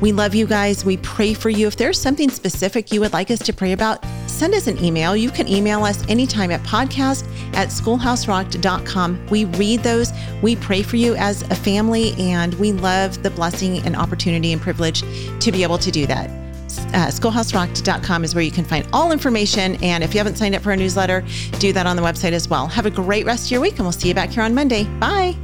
We 0.00 0.10
love 0.10 0.34
you 0.34 0.46
guys. 0.46 0.84
We 0.84 0.96
pray 0.96 1.32
for 1.32 1.48
you. 1.48 1.68
If 1.68 1.76
there's 1.76 2.00
something 2.00 2.28
specific 2.28 2.92
you 2.92 3.00
would 3.00 3.12
like 3.12 3.30
us 3.30 3.38
to 3.40 3.52
pray 3.52 3.70
about, 3.70 4.04
send 4.26 4.54
us 4.54 4.66
an 4.66 4.82
email. 4.84 5.16
You 5.16 5.30
can 5.30 5.46
email 5.46 5.84
us 5.84 6.06
anytime 6.08 6.50
at 6.50 6.60
podcast 6.64 7.24
at 7.54 7.68
schoolhouserocked.com. 7.68 9.28
We 9.30 9.44
read 9.44 9.84
those. 9.84 10.12
We 10.42 10.56
pray 10.56 10.82
for 10.82 10.96
you 10.96 11.14
as 11.14 11.42
a 11.42 11.54
family, 11.54 12.14
and 12.18 12.52
we 12.54 12.72
love 12.72 13.22
the 13.22 13.30
blessing 13.30 13.78
and 13.86 13.94
opportunity 13.94 14.52
and 14.52 14.60
privilege 14.60 15.02
to 15.40 15.52
be 15.52 15.62
able 15.62 15.78
to 15.78 15.90
do 15.90 16.04
that. 16.08 16.45
Uh, 16.78 17.08
schoolhouserocked.com 17.08 18.24
is 18.24 18.34
where 18.34 18.44
you 18.44 18.50
can 18.50 18.64
find 18.64 18.86
all 18.92 19.12
information. 19.12 19.76
And 19.82 20.02
if 20.04 20.14
you 20.14 20.18
haven't 20.18 20.36
signed 20.36 20.54
up 20.54 20.62
for 20.62 20.70
our 20.70 20.76
newsletter, 20.76 21.24
do 21.58 21.72
that 21.72 21.86
on 21.86 21.96
the 21.96 22.02
website 22.02 22.32
as 22.32 22.48
well. 22.48 22.66
Have 22.66 22.86
a 22.86 22.90
great 22.90 23.26
rest 23.26 23.46
of 23.46 23.50
your 23.52 23.60
week, 23.60 23.74
and 23.74 23.82
we'll 23.82 23.92
see 23.92 24.08
you 24.08 24.14
back 24.14 24.30
here 24.30 24.42
on 24.42 24.54
Monday. 24.54 24.84
Bye. 24.98 25.36